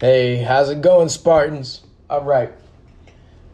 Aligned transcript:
Hey, 0.00 0.36
how's 0.36 0.70
it 0.70 0.80
going, 0.80 1.08
Spartans? 1.08 1.82
All 2.08 2.22
right. 2.22 2.52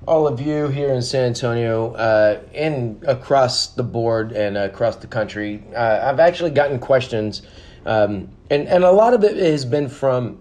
All 0.07 0.27
of 0.27 0.43
you 0.43 0.69
here 0.69 0.93
in 0.93 1.01
San 1.01 1.25
Antonio 1.29 1.95
uh, 1.95 2.43
and 2.53 3.03
across 3.05 3.68
the 3.68 3.83
board 3.83 4.33
and 4.33 4.58
across 4.58 4.96
the 4.96 5.07
country, 5.07 5.65
uh, 5.75 6.00
I've 6.02 6.20
actually 6.20 6.50
gotten 6.50 6.78
questions, 6.78 7.41
um, 7.86 8.29
and, 8.50 8.68
and 8.68 8.84
a 8.84 8.91
lot 8.91 9.14
of 9.14 9.25
it 9.25 9.38
has 9.38 9.64
been 9.64 9.88
from, 9.88 10.38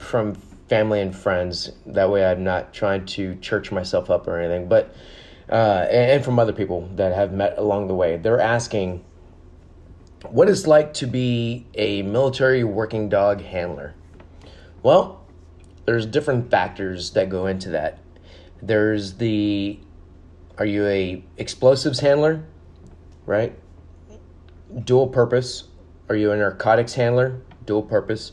from 0.00 0.34
family 0.68 1.00
and 1.00 1.14
friends. 1.14 1.70
That 1.86 2.10
way 2.10 2.26
I'm 2.26 2.42
not 2.42 2.74
trying 2.74 3.06
to 3.06 3.36
church 3.36 3.70
myself 3.70 4.10
up 4.10 4.26
or 4.26 4.36
anything, 4.36 4.68
but, 4.68 4.92
uh, 5.48 5.86
and, 5.88 6.10
and 6.10 6.24
from 6.24 6.40
other 6.40 6.52
people 6.52 6.90
that 6.96 7.14
have 7.14 7.32
met 7.32 7.56
along 7.56 7.86
the 7.86 7.94
way. 7.94 8.16
They're 8.16 8.40
asking 8.40 9.04
what 10.28 10.48
it's 10.48 10.66
like 10.66 10.92
to 10.94 11.06
be 11.06 11.68
a 11.74 12.02
military 12.02 12.64
working 12.64 13.08
dog 13.08 13.42
handler. 13.42 13.94
Well, 14.82 15.19
there's 15.84 16.06
different 16.06 16.50
factors 16.50 17.10
that 17.12 17.28
go 17.28 17.46
into 17.46 17.70
that. 17.70 17.98
There's 18.62 19.14
the 19.14 19.80
are 20.58 20.66
you 20.66 20.86
a 20.86 21.24
explosives 21.38 22.00
handler, 22.00 22.44
right? 23.26 23.58
Dual 24.84 25.08
purpose. 25.08 25.64
Are 26.08 26.16
you 26.16 26.32
a 26.32 26.36
narcotics 26.36 26.94
handler? 26.94 27.40
Dual 27.64 27.82
purpose. 27.82 28.32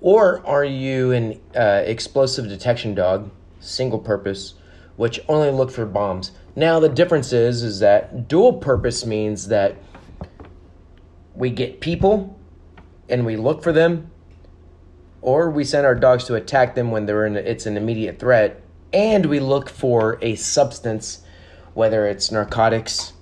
Or 0.00 0.44
are 0.46 0.64
you 0.64 1.12
an 1.12 1.40
uh, 1.56 1.82
explosive 1.86 2.48
detection 2.48 2.94
dog, 2.94 3.30
single 3.60 3.98
purpose, 3.98 4.54
which 4.96 5.20
only 5.28 5.50
look 5.50 5.70
for 5.70 5.86
bombs? 5.86 6.32
Now 6.54 6.78
the 6.78 6.88
difference 6.88 7.32
is 7.32 7.62
is 7.62 7.80
that 7.80 8.28
dual 8.28 8.54
purpose 8.54 9.06
means 9.06 9.48
that 9.48 9.76
we 11.34 11.50
get 11.50 11.80
people 11.80 12.38
and 13.08 13.24
we 13.24 13.36
look 13.36 13.62
for 13.62 13.72
them 13.72 14.11
or 15.22 15.50
we 15.50 15.64
send 15.64 15.86
our 15.86 15.94
dogs 15.94 16.24
to 16.24 16.34
attack 16.34 16.74
them 16.74 16.90
when 16.90 17.06
they're 17.06 17.24
in 17.24 17.36
it's 17.36 17.66
an 17.66 17.76
immediate 17.76 18.18
threat 18.18 18.60
and 18.92 19.26
we 19.26 19.40
look 19.40 19.68
for 19.68 20.18
a 20.20 20.34
substance 20.34 21.22
whether 21.74 22.06
it's 22.06 22.30
narcotics 22.30 23.14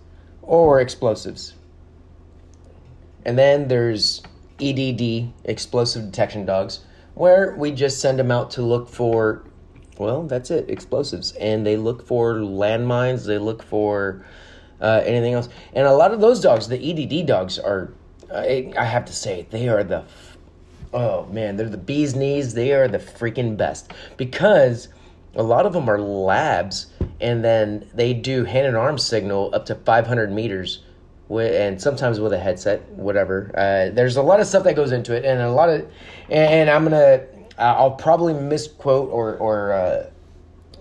or 0.42 0.80
explosives. 0.80 1.54
And 3.24 3.38
then 3.38 3.68
there's 3.68 4.22
edd 4.60 5.32
explosive 5.44 6.06
detection 6.06 6.44
dogs 6.44 6.80
where 7.14 7.54
we 7.56 7.70
just 7.70 8.00
send 8.00 8.18
them 8.18 8.30
out 8.30 8.50
to 8.50 8.62
look 8.62 8.88
for 8.88 9.44
well 9.98 10.24
that's 10.24 10.50
it 10.50 10.68
explosives. 10.68 11.32
And 11.32 11.64
they 11.64 11.76
look 11.76 12.06
for 12.06 12.36
landmines 12.36 13.26
they 13.26 13.38
look 13.38 13.62
for 13.62 14.24
uh, 14.80 15.02
anything 15.04 15.34
else. 15.34 15.48
And 15.74 15.86
a 15.86 15.92
lot 15.92 16.12
of 16.12 16.20
those 16.20 16.40
dogs 16.40 16.68
the 16.68 16.78
edd 16.78 17.26
dogs 17.26 17.58
are 17.58 17.92
I, 18.34 18.72
I 18.76 18.84
have 18.84 19.04
to 19.06 19.12
say 19.12 19.46
they 19.50 19.68
are 19.68 19.84
the 19.84 20.04
oh 20.92 21.26
man, 21.26 21.56
they're 21.56 21.68
the 21.68 21.76
bee's 21.76 22.14
knees. 22.14 22.54
They 22.54 22.72
are 22.72 22.88
the 22.88 22.98
freaking 22.98 23.56
best 23.56 23.92
because 24.16 24.88
a 25.34 25.42
lot 25.42 25.66
of 25.66 25.72
them 25.72 25.88
are 25.88 26.00
labs, 26.00 26.86
and 27.20 27.44
then 27.44 27.88
they 27.94 28.12
do 28.12 28.44
hand 28.44 28.66
and 28.66 28.76
arm 28.76 28.98
signal 28.98 29.54
up 29.54 29.66
to 29.66 29.74
500 29.74 30.32
meters, 30.32 30.82
and 31.30 31.80
sometimes 31.80 32.18
with 32.18 32.32
a 32.32 32.38
headset, 32.38 32.88
whatever. 32.90 33.52
Uh, 33.56 33.94
there's 33.94 34.16
a 34.16 34.22
lot 34.22 34.40
of 34.40 34.46
stuff 34.46 34.64
that 34.64 34.74
goes 34.74 34.92
into 34.92 35.14
it, 35.14 35.24
and 35.24 35.40
a 35.40 35.52
lot 35.52 35.68
of, 35.68 35.88
and, 36.28 36.68
I'm 36.68 36.84
gonna, 36.84 37.22
I'll 37.58 37.92
probably 37.92 38.34
misquote 38.34 39.10
or 39.10 39.36
or. 39.36 39.72
Uh, 39.72 40.10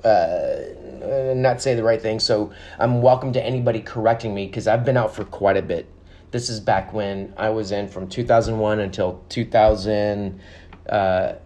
uh, 0.03 1.33
not 1.35 1.61
say 1.61 1.75
the 1.75 1.83
right 1.83 2.01
thing, 2.01 2.19
so 2.19 2.53
I'm 2.77 3.01
welcome 3.01 3.33
to 3.33 3.45
anybody 3.45 3.81
correcting 3.81 4.33
me 4.33 4.47
because 4.47 4.65
I've 4.65 4.85
been 4.85 4.95
out 4.95 5.13
for 5.13 5.25
quite 5.25 5.57
a 5.57 5.61
bit 5.61 5.87
this 6.31 6.49
is 6.49 6.59
back 6.59 6.91
when 6.93 7.33
I 7.37 7.49
was 7.49 7.71
in 7.71 7.87
from 7.87 8.07
2001 8.07 8.79
until 8.79 9.23
2012. 9.29 11.41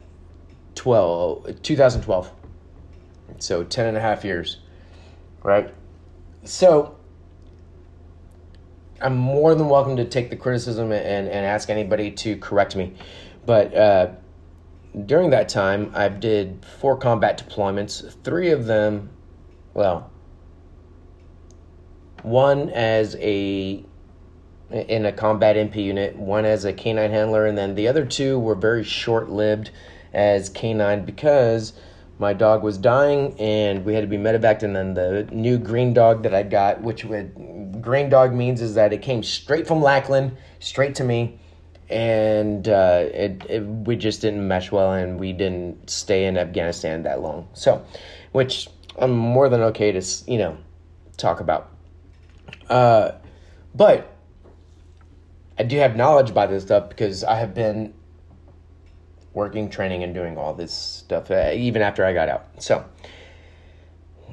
2012. 1.62 2.32
So 3.40 3.64
10 3.64 3.88
and 3.88 3.98
a 3.98 4.02
half 4.02 4.26
years, 4.26 4.58
right? 5.42 5.74
So 6.44 6.96
I'm 9.02 9.18
more 9.18 9.56
than 9.56 9.70
welcome 9.70 9.96
to 9.98 10.06
take 10.06 10.30
the 10.30 10.36
criticism 10.36 10.92
and, 10.92 11.28
and 11.28 11.46
ask 11.46 11.70
anybody 11.70 12.12
to 12.12 12.38
correct 12.38 12.76
me. 12.76 12.94
But 13.46 13.74
uh, 13.74 14.12
during 15.06 15.30
that 15.32 15.50
time, 15.50 15.92
I 15.94 16.08
did 16.10 16.66
four 16.80 16.98
combat 16.98 17.44
deployments, 17.46 18.14
three 18.24 18.52
of 18.52 18.66
them, 18.66 19.10
well, 19.74 20.10
one 22.22 22.70
as 22.70 23.18
a 23.20 23.84
in 24.74 25.06
a 25.06 25.12
combat 25.12 25.56
MP 25.56 25.86
unit, 25.86 26.16
one 26.16 26.46
as 26.46 26.66
a 26.66 26.74
canine 26.74 27.12
handler, 27.12 27.46
and 27.46 27.58
then 27.58 27.76
the 27.76 27.88
other 27.88 28.06
two 28.06 28.40
were 28.40 28.56
very 28.56 28.84
short 28.84 29.30
lived 29.30 29.70
as 30.14 30.50
canine 30.50 31.06
because 31.06 31.74
my 32.20 32.34
dog 32.34 32.64
was 32.64 32.78
dying 32.78 33.40
and 33.40 33.86
we 33.86 33.94
had 33.94 34.02
to 34.02 34.08
be 34.08 34.18
medevaced. 34.18 34.64
And 34.64 34.76
then 34.76 34.94
the 34.94 35.28
new 35.32 35.58
green 35.58 35.94
dog 35.94 36.24
that 36.24 36.34
I 36.34 36.44
got, 36.44 36.82
which 36.82 37.06
would 37.06 37.82
green 37.82 38.10
dog 38.10 38.34
means 38.34 38.62
is 38.62 38.76
that 38.76 38.94
it 38.94 39.02
came 39.02 39.24
straight 39.24 39.68
from 39.68 39.82
Lackland, 39.82 40.38
straight 40.60 40.96
to 40.96 41.04
me. 41.04 41.40
And 41.90 42.68
uh, 42.68 43.06
it, 43.14 43.46
it, 43.50 43.60
we 43.60 43.96
just 43.96 44.22
didn't 44.22 44.48
mesh 44.48 44.72
well, 44.72 44.94
and 44.94 45.20
we 45.20 45.34
didn't 45.34 45.90
stay 45.90 46.26
in 46.26 46.38
Afghanistan 46.38 47.04
that 47.04 47.22
long. 47.22 47.48
So, 47.54 47.86
which 48.32 48.70
I'm 48.98 49.12
more 49.12 49.50
than 49.50 49.62
okay 49.62 49.92
to 49.92 50.02
you 50.26 50.40
know 50.40 50.58
talk 51.18 51.40
about. 51.40 51.70
Uh, 52.70 53.12
but 53.76 54.13
I 55.58 55.64
do 55.64 55.78
have 55.78 55.96
knowledge 55.96 56.30
about 56.30 56.50
this 56.50 56.64
stuff 56.64 56.90
because 56.90 57.24
I 57.24 57.36
have 57.36 57.54
been 57.54 57.94
working, 59.34 59.70
training, 59.70 60.04
and 60.04 60.14
doing 60.14 60.38
all 60.38 60.54
this 60.54 60.74
stuff 60.74 61.30
uh, 61.32 61.52
even 61.54 61.82
after 61.82 62.06
I 62.06 62.14
got 62.14 62.30
out. 62.30 62.48
So, 62.60 62.86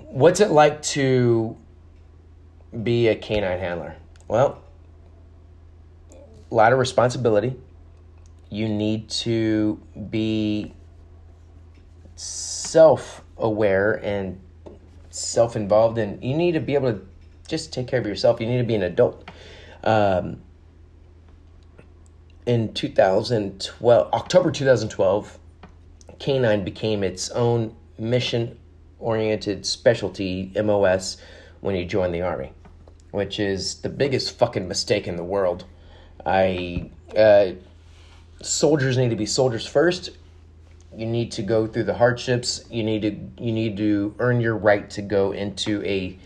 what's 0.06 0.40
it 0.40 0.50
like 0.50 0.80
to 0.82 1.56
be 2.82 3.08
a 3.08 3.16
canine 3.16 3.58
handler? 3.58 3.96
Well, 4.28 4.62
a 6.50 6.54
lot 6.54 6.72
of 6.72 6.78
responsibility. 6.78 7.56
You 8.48 8.68
need 8.68 9.08
to 9.10 9.80
be 10.10 10.74
self 12.16 13.22
aware 13.36 13.94
and 14.04 14.40
self 15.10 15.54
involved, 15.54 15.98
and 15.98 16.22
you 16.22 16.36
need 16.36 16.52
to 16.52 16.60
be 16.60 16.74
able 16.74 16.92
to 16.92 17.06
just 17.46 17.72
take 17.72 17.86
care 17.86 18.00
of 18.00 18.06
yourself. 18.06 18.40
You 18.40 18.46
need 18.46 18.58
to 18.58 18.64
be 18.64 18.74
an 18.74 18.82
adult. 18.82 19.30
Um, 19.84 20.42
in 22.46 22.72
2012, 22.72 24.12
October 24.12 24.50
2012, 24.50 25.38
Canine 26.18 26.64
became 26.64 27.02
its 27.02 27.30
own 27.30 27.74
mission 27.98 28.58
oriented 28.98 29.64
specialty 29.64 30.52
MOS 30.62 31.16
when 31.60 31.74
he 31.74 31.84
joined 31.84 32.14
the 32.14 32.22
Army, 32.22 32.52
which 33.10 33.40
is 33.40 33.76
the 33.76 33.88
biggest 33.88 34.38
fucking 34.38 34.68
mistake 34.68 35.06
in 35.06 35.16
the 35.16 35.24
world. 35.24 35.64
I, 36.24 36.90
uh, 37.16 37.52
soldiers 38.42 38.96
need 38.96 39.10
to 39.10 39.16
be 39.16 39.26
soldiers 39.26 39.66
first. 39.66 40.10
You 40.94 41.06
need 41.06 41.32
to 41.32 41.42
go 41.42 41.66
through 41.66 41.84
the 41.84 41.94
hardships. 41.94 42.64
You 42.70 42.82
need 42.82 43.02
to 43.02 43.44
you 43.44 43.52
need 43.52 43.76
to 43.76 44.14
earn 44.18 44.40
your 44.40 44.56
right 44.56 44.90
to 44.90 45.02
go 45.02 45.32
into 45.32 45.82
a 45.84 46.18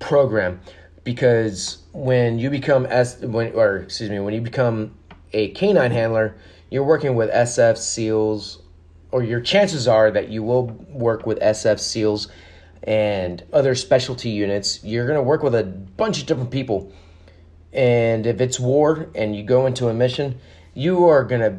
program 0.00 0.60
because 1.04 1.78
when 1.92 2.38
you 2.38 2.50
become 2.50 2.86
S 2.90 3.20
when 3.20 3.52
or 3.54 3.78
excuse 3.78 4.10
me 4.10 4.18
when 4.18 4.34
you 4.34 4.40
become 4.40 4.94
a 5.32 5.48
canine 5.50 5.90
handler, 5.90 6.36
you're 6.70 6.84
working 6.84 7.14
with 7.14 7.30
SF 7.30 7.78
SEALs, 7.78 8.62
or 9.10 9.22
your 9.22 9.40
chances 9.40 9.88
are 9.88 10.10
that 10.10 10.28
you 10.28 10.42
will 10.42 10.66
work 10.90 11.26
with 11.26 11.38
SF 11.40 11.80
SEALs 11.80 12.28
and 12.82 13.42
other 13.52 13.74
specialty 13.74 14.30
units. 14.30 14.82
You're 14.84 15.06
going 15.06 15.18
to 15.18 15.22
work 15.22 15.42
with 15.42 15.54
a 15.54 15.64
bunch 15.64 16.20
of 16.20 16.26
different 16.26 16.50
people. 16.50 16.92
And 17.72 18.26
if 18.26 18.40
it's 18.40 18.60
war 18.60 19.08
and 19.14 19.34
you 19.34 19.42
go 19.42 19.66
into 19.66 19.88
a 19.88 19.94
mission, 19.94 20.38
you 20.74 21.06
are 21.06 21.24
going 21.24 21.40
to, 21.40 21.58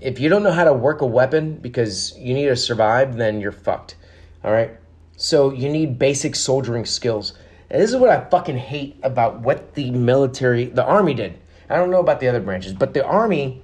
if 0.00 0.18
you 0.18 0.28
don't 0.28 0.42
know 0.42 0.52
how 0.52 0.64
to 0.64 0.72
work 0.72 1.00
a 1.00 1.06
weapon 1.06 1.56
because 1.56 2.16
you 2.18 2.34
need 2.34 2.46
to 2.46 2.56
survive, 2.56 3.16
then 3.16 3.40
you're 3.40 3.52
fucked. 3.52 3.96
All 4.44 4.52
right? 4.52 4.72
So 5.16 5.52
you 5.52 5.68
need 5.68 5.98
basic 5.98 6.34
soldiering 6.34 6.84
skills. 6.84 7.34
And 7.70 7.80
this 7.80 7.90
is 7.90 7.96
what 7.96 8.10
I 8.10 8.28
fucking 8.28 8.58
hate 8.58 8.98
about 9.02 9.40
what 9.40 9.74
the 9.74 9.90
military, 9.90 10.66
the 10.66 10.84
army 10.84 11.14
did. 11.14 11.38
I 11.72 11.76
don't 11.76 11.90
know 11.90 12.00
about 12.00 12.20
the 12.20 12.28
other 12.28 12.40
branches, 12.40 12.74
but 12.74 12.92
the 12.92 13.02
army 13.04 13.62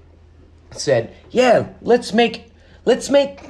said, 0.70 1.14
"Yeah, 1.30 1.68
let's 1.82 2.14
make 2.14 2.50
let's 2.86 3.10
make 3.10 3.40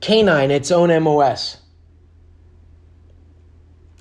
canine 0.00 0.50
its 0.50 0.70
own 0.70 0.90
MOS." 1.02 1.56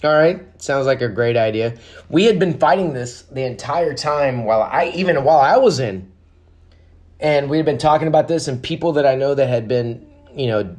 All 0.03 0.13
right, 0.13 0.61
sounds 0.61 0.85
like 0.85 1.01
a 1.01 1.07
great 1.07 1.37
idea. 1.37 1.77
We 2.09 2.25
had 2.25 2.39
been 2.39 2.59
fighting 2.59 2.93
this 2.93 3.21
the 3.21 3.43
entire 3.43 3.93
time 3.93 4.43
while 4.43 4.61
I 4.61 4.91
even 4.95 5.23
while 5.23 5.39
I 5.39 5.55
was 5.55 5.79
in. 5.79 6.11
And 7.21 7.49
we 7.49 7.55
had 7.55 7.65
been 7.65 7.77
talking 7.77 8.09
about 8.09 8.27
this 8.27 8.49
and 8.49 8.61
people 8.61 8.91
that 8.93 9.05
I 9.05 9.15
know 9.15 9.33
that 9.33 9.47
had 9.47 9.69
been, 9.69 10.05
you 10.35 10.47
know, 10.47 10.75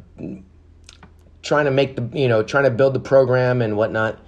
trying 1.41 1.65
to 1.65 1.71
make 1.71 1.97
the, 1.97 2.07
you 2.13 2.29
know, 2.29 2.43
trying 2.43 2.65
to 2.65 2.71
build 2.71 2.93
the 2.93 3.01
program 3.01 3.63
and 3.63 3.79
whatnot. 3.79 4.21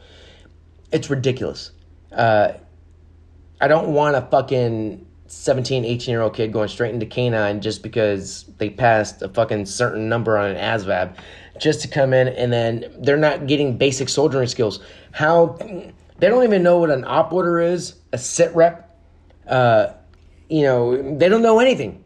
It's 0.92 1.10
ridiculous. 1.10 1.72
Uh, 2.10 2.52
I 3.60 3.68
don't 3.68 3.88
want 3.88 4.16
a 4.16 4.22
fucking 4.22 5.06
17, 5.26 5.84
18 5.84 6.12
year 6.12 6.22
old 6.22 6.34
kid 6.34 6.52
going 6.52 6.68
straight 6.68 6.94
into 6.94 7.06
canine 7.06 7.60
just 7.60 7.82
because 7.82 8.44
they 8.58 8.70
passed 8.70 9.22
a 9.22 9.28
fucking 9.28 9.66
certain 9.66 10.08
number 10.08 10.36
on 10.36 10.50
an 10.50 10.56
ASVAB 10.56 11.16
just 11.58 11.80
to 11.82 11.88
come 11.88 12.12
in 12.12 12.28
and 12.28 12.52
then 12.52 12.84
they're 12.98 13.16
not 13.16 13.46
getting 13.46 13.76
basic 13.76 14.08
soldiering 14.08 14.46
skills. 14.46 14.80
How 15.12 15.56
they 16.18 16.28
don't 16.28 16.44
even 16.44 16.62
know 16.62 16.78
what 16.78 16.90
an 16.90 17.04
op 17.04 17.32
order 17.32 17.60
is, 17.60 17.96
a 18.12 18.18
sit 18.18 18.54
rep. 18.54 18.94
Uh, 19.46 19.92
you 20.48 20.62
know, 20.62 21.16
they 21.16 21.28
don't 21.28 21.42
know 21.42 21.58
anything. 21.58 22.02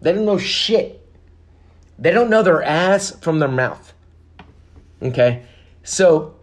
They 0.00 0.12
don't 0.12 0.24
know 0.24 0.38
shit. 0.38 0.96
They 1.98 2.12
don't 2.12 2.30
know 2.30 2.42
their 2.42 2.62
ass 2.62 3.10
from 3.20 3.38
their 3.40 3.48
mouth. 3.48 3.92
Okay? 5.02 5.44
So 5.82 6.34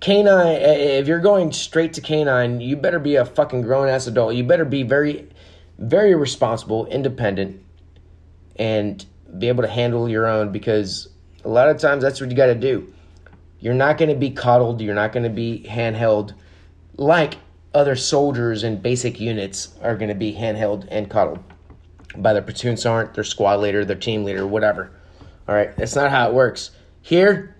canine 0.00 0.46
eh, 0.46 0.58
eh, 0.58 0.98
if 0.98 1.08
you're 1.08 1.18
going 1.18 1.52
straight 1.52 1.92
to 1.92 2.00
canine 2.00 2.60
you 2.60 2.76
better 2.76 2.98
be 2.98 3.16
a 3.16 3.24
fucking 3.24 3.62
grown 3.62 3.88
ass 3.88 4.06
adult. 4.06 4.34
You 4.34 4.44
better 4.44 4.64
be 4.64 4.82
very 4.82 5.28
very 5.78 6.14
responsible 6.14 6.86
independent 6.86 7.62
and 8.56 9.04
be 9.38 9.48
able 9.48 9.62
to 9.62 9.68
handle 9.68 10.08
your 10.08 10.26
own 10.26 10.50
because 10.50 11.08
a 11.44 11.48
lot 11.48 11.68
of 11.68 11.78
times 11.78 12.02
that's 12.02 12.20
what 12.20 12.30
you 12.30 12.36
got 12.36 12.46
to 12.46 12.54
do. 12.54 12.92
You're 13.60 13.74
not 13.74 13.98
going 13.98 14.08
to 14.08 14.16
be 14.16 14.30
coddled. 14.30 14.80
You're 14.80 14.94
not 14.94 15.12
going 15.12 15.24
to 15.24 15.30
be 15.30 15.64
handheld 15.68 16.34
like 16.96 17.36
other 17.74 17.96
soldiers 17.96 18.64
and 18.64 18.82
basic 18.82 19.20
units 19.20 19.76
are 19.82 19.96
going 19.96 20.08
to 20.08 20.14
be 20.14 20.32
handheld 20.32 20.86
and 20.90 21.08
coddled 21.08 21.38
by 22.16 22.32
their 22.32 22.42
platoon 22.42 22.76
sergeant 22.76 23.14
their 23.14 23.22
squad 23.22 23.60
leader 23.60 23.84
their 23.84 23.96
team 23.96 24.24
leader 24.24 24.46
whatever. 24.46 24.90
All 25.48 25.54
right? 25.54 25.76
That's 25.76 25.94
not 25.94 26.10
how 26.10 26.28
it 26.28 26.34
works. 26.34 26.70
Here 27.02 27.54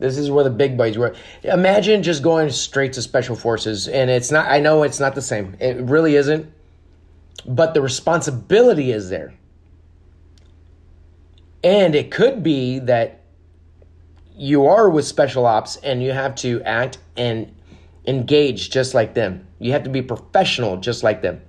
this 0.00 0.16
is 0.16 0.30
where 0.30 0.42
the 0.42 0.50
big 0.50 0.78
boys 0.78 0.96
were. 0.96 1.14
Imagine 1.44 2.02
just 2.02 2.22
going 2.22 2.50
straight 2.50 2.94
to 2.94 3.02
special 3.02 3.36
forces, 3.36 3.86
and 3.86 4.10
it's 4.10 4.30
not. 4.30 4.50
I 4.50 4.58
know 4.58 4.82
it's 4.82 4.98
not 4.98 5.14
the 5.14 5.22
same. 5.22 5.54
It 5.60 5.76
really 5.76 6.16
isn't. 6.16 6.50
But 7.46 7.74
the 7.74 7.82
responsibility 7.82 8.92
is 8.92 9.10
there, 9.10 9.34
and 11.62 11.94
it 11.94 12.10
could 12.10 12.42
be 12.42 12.78
that 12.80 13.20
you 14.34 14.66
are 14.66 14.88
with 14.88 15.04
special 15.04 15.44
ops, 15.46 15.76
and 15.76 16.02
you 16.02 16.12
have 16.12 16.34
to 16.36 16.62
act 16.62 16.96
and 17.18 17.54
engage 18.06 18.70
just 18.70 18.94
like 18.94 19.12
them. 19.12 19.46
You 19.58 19.72
have 19.72 19.84
to 19.84 19.90
be 19.90 20.00
professional 20.00 20.78
just 20.78 21.02
like 21.02 21.20
them. 21.20 21.42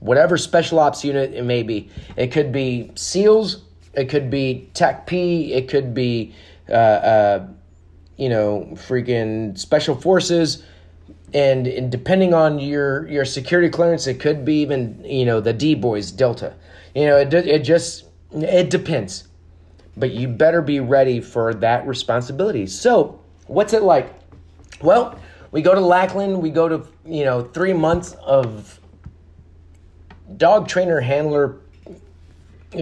Whatever 0.00 0.36
special 0.36 0.78
ops 0.78 1.04
unit 1.04 1.32
it 1.32 1.44
may 1.44 1.62
be, 1.62 1.90
it 2.16 2.28
could 2.28 2.52
be 2.52 2.92
SEALs, 2.96 3.62
it 3.94 4.10
could 4.10 4.30
be 4.30 4.68
TACP, 4.74 5.50
it 5.50 5.68
could 5.68 5.94
be. 5.94 6.34
Uh, 6.68 6.72
uh, 6.72 7.48
you 8.18 8.28
know, 8.28 8.68
freaking 8.74 9.56
special 9.56 9.94
forces. 9.94 10.64
And, 11.32 11.66
and 11.66 11.90
depending 11.90 12.34
on 12.34 12.58
your, 12.58 13.08
your 13.08 13.24
security 13.24 13.70
clearance, 13.70 14.06
it 14.06 14.20
could 14.20 14.44
be 14.44 14.60
even, 14.60 15.02
you 15.04 15.24
know, 15.24 15.40
the 15.40 15.52
D 15.52 15.74
boys, 15.74 16.10
Delta. 16.10 16.54
You 16.94 17.06
know, 17.06 17.16
it, 17.16 17.32
it 17.32 17.60
just, 17.60 18.04
it 18.32 18.70
depends. 18.70 19.28
But 19.96 20.10
you 20.10 20.28
better 20.28 20.60
be 20.60 20.80
ready 20.80 21.20
for 21.20 21.54
that 21.54 21.86
responsibility. 21.86 22.66
So, 22.66 23.20
what's 23.46 23.72
it 23.72 23.82
like? 23.82 24.12
Well, 24.80 25.18
we 25.50 25.62
go 25.62 25.74
to 25.74 25.80
Lackland, 25.80 26.40
we 26.40 26.50
go 26.50 26.68
to, 26.68 26.86
you 27.06 27.24
know, 27.24 27.42
three 27.42 27.72
months 27.72 28.12
of 28.24 28.80
dog 30.36 30.68
trainer 30.68 31.00
handler, 31.00 31.58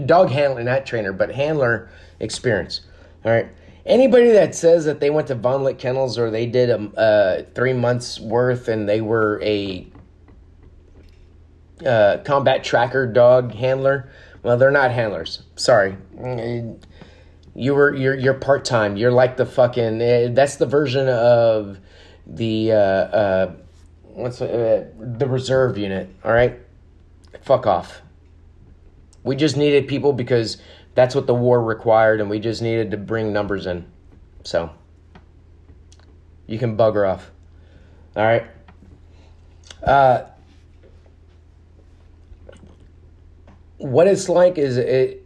dog 0.05 0.31
handler, 0.31 0.63
not 0.63 0.85
trainer, 0.85 1.13
but 1.13 1.31
handler 1.31 1.91
experience. 2.21 2.83
All 3.25 3.33
right 3.33 3.49
anybody 3.87 4.33
that 4.33 4.55
says 4.55 4.85
that 4.85 5.01
they 5.01 5.11
went 5.11 5.29
to 5.29 5.37
Vohne 5.37 5.63
Liche 5.63 5.79
Kennels 5.79 6.19
or 6.19 6.31
they 6.31 6.47
did 6.47 6.71
a 6.71 6.81
uh, 6.99 7.43
three 7.55 7.73
months 7.73 8.21
worth 8.21 8.69
and 8.69 8.89
they 8.89 9.01
were 9.01 9.41
a 9.43 9.87
uh, 11.85 12.19
combat 12.25 12.65
tracker 12.65 13.07
dog 13.07 13.55
handler, 13.55 14.11
well, 14.43 14.57
they're 14.57 14.71
not 14.71 14.91
handlers. 14.91 15.43
Sorry, 15.57 15.97
you 17.55 17.75
were 17.75 17.95
you're 17.95 18.15
you're 18.15 18.35
part 18.35 18.65
time. 18.65 18.97
You're 18.97 19.13
like 19.13 19.37
the 19.37 19.47
fucking. 19.47 20.01
Uh, 20.01 20.29
that's 20.33 20.57
the 20.57 20.67
version 20.67 21.09
of 21.09 21.79
the 22.27 22.73
uh, 22.73 23.53
what's 24.03 24.39
the 24.39 25.27
reserve 25.29 25.79
unit. 25.79 26.09
All 26.25 26.33
right, 26.33 26.59
fuck 27.43 27.67
off. 27.67 28.03
We 29.23 29.35
just 29.35 29.57
needed 29.57 29.89
people 29.89 30.13
because 30.13 30.59
that's 30.97 31.15
what 31.15 31.27
the 31.27 31.35
war 31.35 31.63
required, 31.63 32.21
and 32.21 32.29
we 32.29 32.41
just 32.41 32.63
needed 32.63 32.91
to 32.91 32.97
bring 32.97 33.33
numbers 33.33 33.67
in. 33.67 33.87
So 34.43 34.71
you 36.47 36.59
can 36.59 36.77
bugger 36.77 37.09
off. 37.09 37.31
All 38.17 38.25
right. 38.25 38.47
Uh, 39.83 40.25
what 43.77 44.09
it's 44.09 44.29
like 44.29 44.57
is 44.57 44.79
it 44.79 45.23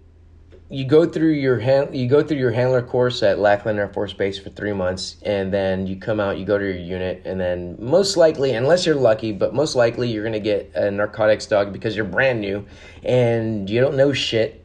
you 0.71 0.85
go 0.85 1.07
through 1.07 1.33
your 1.33 1.59
hand, 1.59 1.97
you 1.97 2.09
go 2.09 2.23
through 2.23 2.39
your 2.39 2.51
handler 2.51 2.83
course 2.83 3.23
at 3.23 3.39
Lackland 3.39 3.79
Air 3.79 3.89
Force 3.89 4.13
Base 4.13 4.39
for 4.39 4.51
three 4.51 4.73
months, 4.73 5.17
and 5.23 5.53
then 5.53 5.87
you 5.87 5.97
come 5.97 6.19
out, 6.19 6.37
you 6.37 6.45
go 6.45 6.59
to 6.59 6.65
your 6.65 6.77
unit, 6.77 7.23
and 7.25 7.41
then 7.41 7.77
most 7.79 8.17
likely, 8.17 8.55
unless 8.55 8.87
you're 8.87 8.97
lucky, 8.97 9.31
but 9.31 9.55
most 9.55 9.77
likely 9.77 10.11
you're 10.11 10.25
gonna 10.25 10.41
get 10.41 10.73
a 10.75 10.91
narcotics 10.91 11.47
dog 11.47 11.73
because 11.73 11.95
you're 11.95 12.05
brand 12.05 12.41
new 12.41 12.67
and 13.05 13.71
you 13.71 13.81
don't 13.81 13.97
know 13.97 14.13
shit 14.13 14.60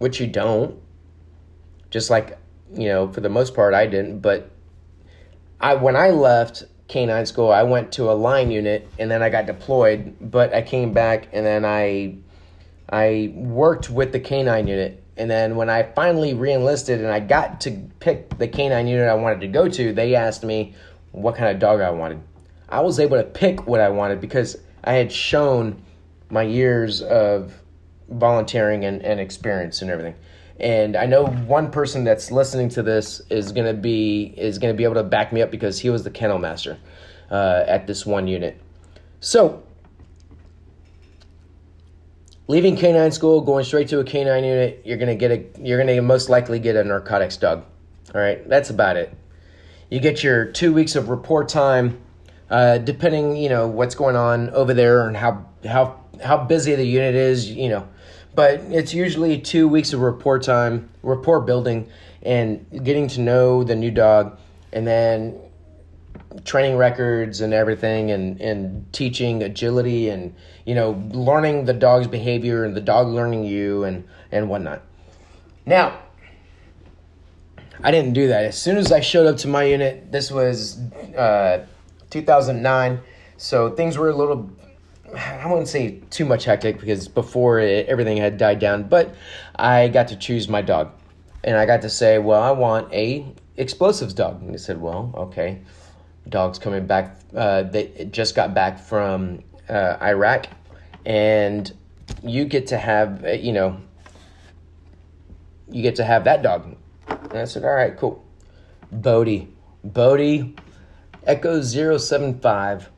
which 0.00 0.18
you 0.18 0.26
don't. 0.26 0.80
Just 1.90 2.10
like, 2.10 2.38
you 2.74 2.88
know, 2.88 3.12
for 3.12 3.20
the 3.20 3.28
most 3.28 3.54
part, 3.54 3.74
I 3.74 3.86
didn't. 3.86 4.20
But 4.20 4.50
I 5.60 5.74
when 5.74 5.94
I 5.94 6.10
left 6.10 6.64
canine 6.88 7.26
school, 7.26 7.52
I 7.52 7.62
went 7.62 7.92
to 7.92 8.10
a 8.10 8.14
line 8.14 8.50
unit 8.50 8.88
and 8.98 9.10
then 9.10 9.22
I 9.22 9.28
got 9.28 9.46
deployed. 9.46 10.16
But 10.20 10.54
I 10.54 10.62
came 10.62 10.92
back 10.92 11.28
and 11.32 11.44
then 11.44 11.64
I 11.64 12.16
I 12.88 13.32
worked 13.36 13.90
with 13.90 14.12
the 14.12 14.20
canine 14.20 14.66
unit. 14.66 15.02
And 15.16 15.30
then 15.30 15.54
when 15.54 15.68
I 15.68 15.82
finally 15.82 16.32
reenlisted 16.32 16.98
and 16.98 17.08
I 17.08 17.20
got 17.20 17.60
to 17.62 17.70
pick 18.00 18.38
the 18.38 18.48
canine 18.48 18.86
unit 18.86 19.06
I 19.06 19.14
wanted 19.14 19.42
to 19.42 19.48
go 19.48 19.68
to, 19.68 19.92
they 19.92 20.14
asked 20.14 20.44
me 20.44 20.74
what 21.12 21.36
kind 21.36 21.50
of 21.50 21.58
dog 21.58 21.80
I 21.80 21.90
wanted. 21.90 22.22
I 22.70 22.80
was 22.80 22.98
able 22.98 23.18
to 23.18 23.24
pick 23.24 23.66
what 23.66 23.80
I 23.82 23.90
wanted 23.90 24.22
because 24.22 24.56
I 24.82 24.94
had 24.94 25.12
shown 25.12 25.82
my 26.30 26.42
years 26.42 27.02
of 27.02 27.59
volunteering 28.10 28.84
and, 28.84 29.02
and 29.02 29.20
experience 29.20 29.82
and 29.82 29.90
everything. 29.90 30.14
And 30.58 30.94
I 30.94 31.06
know 31.06 31.26
one 31.26 31.70
person 31.70 32.04
that's 32.04 32.30
listening 32.30 32.68
to 32.70 32.82
this 32.82 33.22
is 33.30 33.50
gonna 33.50 33.72
be 33.72 34.34
is 34.36 34.58
gonna 34.58 34.74
be 34.74 34.84
able 34.84 34.96
to 34.96 35.02
back 35.02 35.32
me 35.32 35.40
up 35.40 35.50
because 35.50 35.78
he 35.78 35.88
was 35.88 36.02
the 36.04 36.10
kennel 36.10 36.38
master 36.38 36.78
uh, 37.30 37.64
at 37.66 37.86
this 37.86 38.04
one 38.04 38.28
unit. 38.28 38.60
So 39.20 39.62
leaving 42.46 42.76
canine 42.76 43.12
school, 43.12 43.40
going 43.40 43.64
straight 43.64 43.88
to 43.88 44.00
a 44.00 44.04
canine 44.04 44.44
unit, 44.44 44.82
you're 44.84 44.98
gonna 44.98 45.14
get 45.14 45.30
a 45.30 45.46
you're 45.62 45.78
gonna 45.78 46.02
most 46.02 46.28
likely 46.28 46.58
get 46.58 46.76
a 46.76 46.84
narcotics 46.84 47.36
dog. 47.36 47.64
All 48.14 48.20
right, 48.20 48.46
that's 48.48 48.70
about 48.70 48.96
it. 48.96 49.14
You 49.88 50.00
get 50.00 50.22
your 50.22 50.46
two 50.46 50.72
weeks 50.72 50.94
of 50.94 51.08
report 51.08 51.48
time, 51.48 52.00
uh, 52.50 52.78
depending 52.78 53.36
you 53.36 53.48
know 53.48 53.66
what's 53.66 53.94
going 53.94 54.16
on 54.16 54.50
over 54.50 54.74
there 54.74 55.06
and 55.06 55.16
how 55.16 55.46
how 55.64 56.00
how 56.22 56.44
busy 56.44 56.74
the 56.74 56.84
unit 56.84 57.14
is. 57.14 57.50
You 57.50 57.68
know, 57.70 57.88
but 58.34 58.60
it's 58.68 58.94
usually 58.94 59.38
two 59.38 59.68
weeks 59.68 59.92
of 59.92 60.00
report 60.00 60.42
time, 60.42 60.88
report 61.02 61.46
building, 61.46 61.88
and 62.22 62.66
getting 62.84 63.08
to 63.08 63.20
know 63.20 63.64
the 63.64 63.74
new 63.74 63.90
dog, 63.90 64.38
and 64.72 64.86
then 64.86 65.38
training 66.44 66.76
records 66.76 67.40
and 67.40 67.52
everything, 67.52 68.10
and, 68.10 68.40
and 68.40 68.92
teaching 68.92 69.42
agility, 69.42 70.08
and 70.08 70.34
you 70.64 70.74
know 70.74 71.02
learning 71.10 71.64
the 71.64 71.72
dog's 71.72 72.06
behavior 72.06 72.64
and 72.64 72.76
the 72.76 72.80
dog 72.80 73.08
learning 73.08 73.44
you, 73.44 73.84
and 73.84 74.06
and 74.30 74.48
whatnot. 74.48 74.82
Now, 75.66 75.98
I 77.82 77.90
didn't 77.90 78.12
do 78.12 78.28
that. 78.28 78.44
As 78.44 78.60
soon 78.60 78.76
as 78.76 78.92
I 78.92 79.00
showed 79.00 79.26
up 79.26 79.38
to 79.38 79.48
my 79.48 79.64
unit, 79.64 80.12
this 80.12 80.30
was 80.30 80.78
uh, 81.16 81.66
2009, 82.10 83.00
so 83.36 83.70
things 83.70 83.96
were 83.96 84.10
a 84.10 84.16
little 84.16 84.50
I 85.16 85.46
wouldn't 85.46 85.68
say 85.68 86.00
too 86.10 86.24
much 86.24 86.44
hectic 86.44 86.80
because 86.80 87.08
before 87.08 87.58
it, 87.58 87.86
everything 87.86 88.16
had 88.16 88.38
died 88.38 88.58
down, 88.58 88.84
but 88.84 89.14
I 89.56 89.88
got 89.88 90.08
to 90.08 90.16
choose 90.16 90.48
my 90.48 90.62
dog, 90.62 90.92
and 91.44 91.56
I 91.56 91.66
got 91.66 91.82
to 91.82 91.90
say, 91.90 92.18
well, 92.18 92.42
I 92.42 92.50
want 92.52 92.92
a 92.92 93.26
explosives 93.56 94.14
dog, 94.14 94.42
and 94.42 94.54
they 94.54 94.58
said, 94.58 94.80
well, 94.80 95.12
okay, 95.16 95.60
dog's 96.28 96.58
coming 96.58 96.86
back. 96.86 97.18
Uh, 97.34 97.62
they 97.62 98.08
just 98.10 98.34
got 98.34 98.54
back 98.54 98.78
from 98.78 99.42
uh, 99.68 99.96
Iraq, 100.00 100.46
and 101.04 101.72
you 102.22 102.44
get 102.44 102.66
to 102.68 102.78
have, 102.78 103.24
uh, 103.24 103.30
you 103.30 103.52
know, 103.52 103.76
you 105.70 105.82
get 105.82 105.96
to 105.96 106.04
have 106.04 106.24
that 106.24 106.42
dog. 106.42 106.76
And 107.08 107.38
I 107.38 107.44
said, 107.44 107.64
all 107.64 107.74
right, 107.74 107.96
cool. 107.96 108.24
Bodie, 108.90 109.48
Bodie, 109.84 110.56
Echo 111.26 111.62
075 111.62 112.90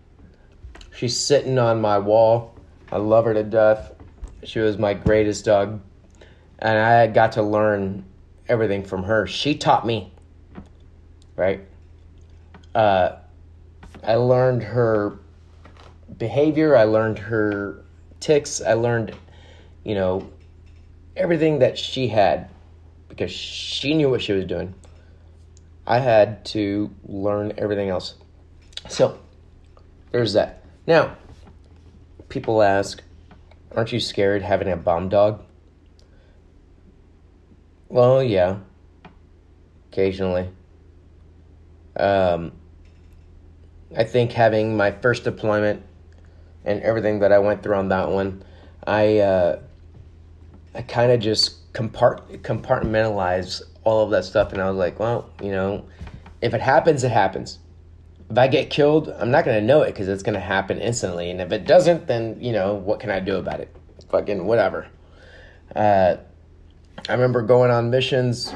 She's 0.95 1.17
sitting 1.17 1.59
on 1.59 1.81
my 1.81 1.99
wall. 1.99 2.55
I 2.91 2.99
love 2.99 3.25
her 3.25 3.35
to 3.35 3.43
death. 3.43 3.93
She 4.45 4.59
was 4.59 4.79
my 4.79 4.95
greatest 4.95 5.45
dog. 5.45 5.81
And 6.59 6.79
I 6.79 7.07
got 7.07 7.33
to 7.33 7.43
learn 7.43 8.05
everything 8.49 8.85
from 8.85 9.05
her. 9.05 9.27
She 9.27 9.57
taught 9.57 9.87
me, 9.87 10.13
right? 11.37 11.67
Uh, 12.75 13.17
I 14.03 14.17
learned 14.17 14.63
her 14.63 15.19
behavior. 16.19 16.77
I 16.77 16.85
learned 16.85 17.19
her 17.19 17.85
ticks. 18.21 18.61
I 18.61 18.75
learned, 18.75 19.15
you 19.85 19.95
know, 19.95 20.31
everything 21.17 21.59
that 21.61 21.79
she 21.79 22.09
had 22.09 22.49
because 23.09 23.31
she 23.31 23.95
knew 23.95 24.11
what 24.11 24.23
she 24.23 24.33
was 24.33 24.45
doing. 24.45 24.75
I 25.87 25.99
had 25.99 26.45
to 26.47 26.91
learn 27.05 27.55
everything 27.59 27.89
else. 27.89 28.15
So, 28.89 29.19
there's 30.11 30.33
that. 30.35 30.62
Now, 30.87 31.17
people 32.29 32.63
ask, 32.63 33.03
aren't 33.75 33.93
you 33.93 34.01
scared 34.01 34.43
having 34.43 34.69
a 34.69 34.77
bomb 34.77 35.09
dog? 35.09 35.45
Well, 37.89 38.23
yeah. 38.23 38.57
Occasionally. 39.91 40.49
Um, 41.97 42.53
I 43.97 44.05
think 44.05 44.33
having 44.33 44.77
my 44.77 44.91
first 44.91 45.25
deployment 45.25 45.83
and 46.65 46.81
everything 46.83 47.21
that 47.21 47.33
I 47.33 47.39
went 47.39 47.63
through 47.63 47.77
on 47.77 47.89
that 47.89 48.09
one, 48.09 48.43
I 48.87 49.19
uh, 49.19 49.61
I 50.75 50.83
kind 50.83 51.13
of 51.13 51.21
just 51.21 51.73
compart- 51.75 52.41
compartmentalize 52.41 53.63
all 53.85 54.05
of 54.05 54.11
that 54.13 54.25
stuff, 54.25 54.53
and 54.53 54.63
I 54.63 54.69
was 54.69 54.79
like, 54.79 54.99
well, 54.99 55.29
you 55.43 55.51
know, 55.51 55.85
if 56.41 56.55
it 56.55 56.61
happens, 56.61 57.05
it 57.05 57.11
happens. 57.11 57.59
If 58.33 58.39
I 58.39 58.49
get 58.49 58.71
killed, 58.71 59.11
I'm 59.11 59.31
not 59.31 59.45
gonna 59.45 59.61
know 59.61 59.83
it 59.83 59.89
because 59.89 60.09
it's 60.09 60.23
gonna 60.23 60.41
happen 60.41 60.79
instantly, 60.79 61.31
and 61.31 61.39
if 61.39 61.53
it 61.53 61.67
doesn't, 61.67 62.07
then 62.07 62.39
you 62.41 62.53
know, 62.53 62.73
what 62.73 62.99
can 62.99 63.11
I 63.11 63.21
do 63.21 63.37
about 63.37 63.61
it? 63.61 63.69
Fucking 64.09 64.47
whatever. 64.47 64.87
Uh, 65.77 66.17
I 67.11 67.13
remember 67.13 67.43
going 67.43 67.71
on 67.71 67.91
missions 67.91 68.55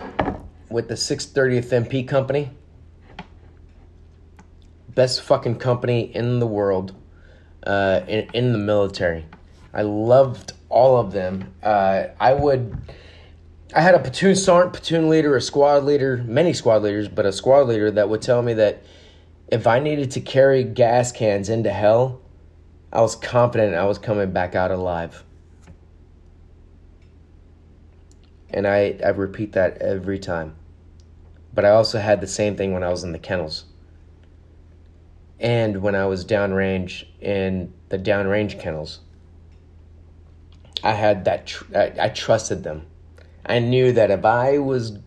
with 0.71 0.88
the 0.88 0.95
630th 0.95 1.68
MP 1.73 2.09
company. 2.09 2.52
Best 4.95 5.21
fucking 5.21 5.59
company 5.59 6.04
in 6.14 6.38
the 6.38 6.47
world, 6.47 6.95
uh, 7.66 8.00
in, 8.09 8.30
in 8.33 8.52
the 8.52 8.59
military. 8.59 9.26
I 9.75 9.83
loved 9.83 10.54
all 10.71 10.99
of 10.99 11.12
them. 11.12 11.52
Uh, 11.62 12.04
I 12.18 12.33
would. 12.33 12.75
I 13.75 13.83
had 13.83 13.95
a 13.95 13.99
platoon 13.99 14.37
sergeant, 14.37 14.73
platoon 14.73 15.11
leader, 15.11 15.37
a 15.37 15.42
squad 15.42 15.85
leader, 15.85 16.25
many 16.26 16.54
squad 16.54 16.83
leaders, 16.83 17.09
but 17.09 17.26
a 17.26 17.33
squad 17.33 17.68
leader 17.68 17.90
that 17.90 18.09
would 18.09 18.23
tell 18.23 18.40
me 18.40 18.54
that 18.54 18.83
if 19.49 19.67
I 19.67 19.79
needed 19.79 20.11
to 20.12 20.21
carry 20.21 20.65
gas 20.65 21.12
cans 21.12 21.49
into 21.49 21.71
hell, 21.71 22.21
I 22.93 23.00
was 23.00 23.15
confident 23.15 23.75
I 23.75 23.85
was 23.85 23.99
coming 23.99 24.33
back 24.33 24.55
out 24.55 24.71
alive. 24.71 25.25
And 28.50 28.67
I, 28.67 28.99
I 29.05 29.09
repeat 29.09 29.53
that 29.53 29.79
every 29.79 30.19
time. 30.19 30.57
But 31.53 31.65
I 31.65 31.71
also 31.71 31.99
had 31.99 32.21
the 32.21 32.26
same 32.26 32.57
thing 32.57 32.73
when 32.73 32.83
I 32.83 32.91
was 32.91 33.05
in 33.05 33.12
the 33.12 33.19
kennels. 33.19 33.65
And 35.38 35.83
when 35.83 35.95
I 35.95 36.07
was 36.07 36.25
downrange 36.25 37.07
in 37.21 37.73
the 37.88 37.99
downrange 37.99 38.61
kennels. 38.61 39.00
I 40.83 40.93
had 40.93 41.25
that, 41.25 41.47
tr- 41.47 41.76
I, 41.76 41.93
I 42.00 42.09
trusted 42.09 42.62
them. 42.62 42.87
I 43.45 43.59
knew 43.59 43.93
that 43.93 44.11
if 44.11 44.25
I 44.25 44.59
was, 44.59 44.99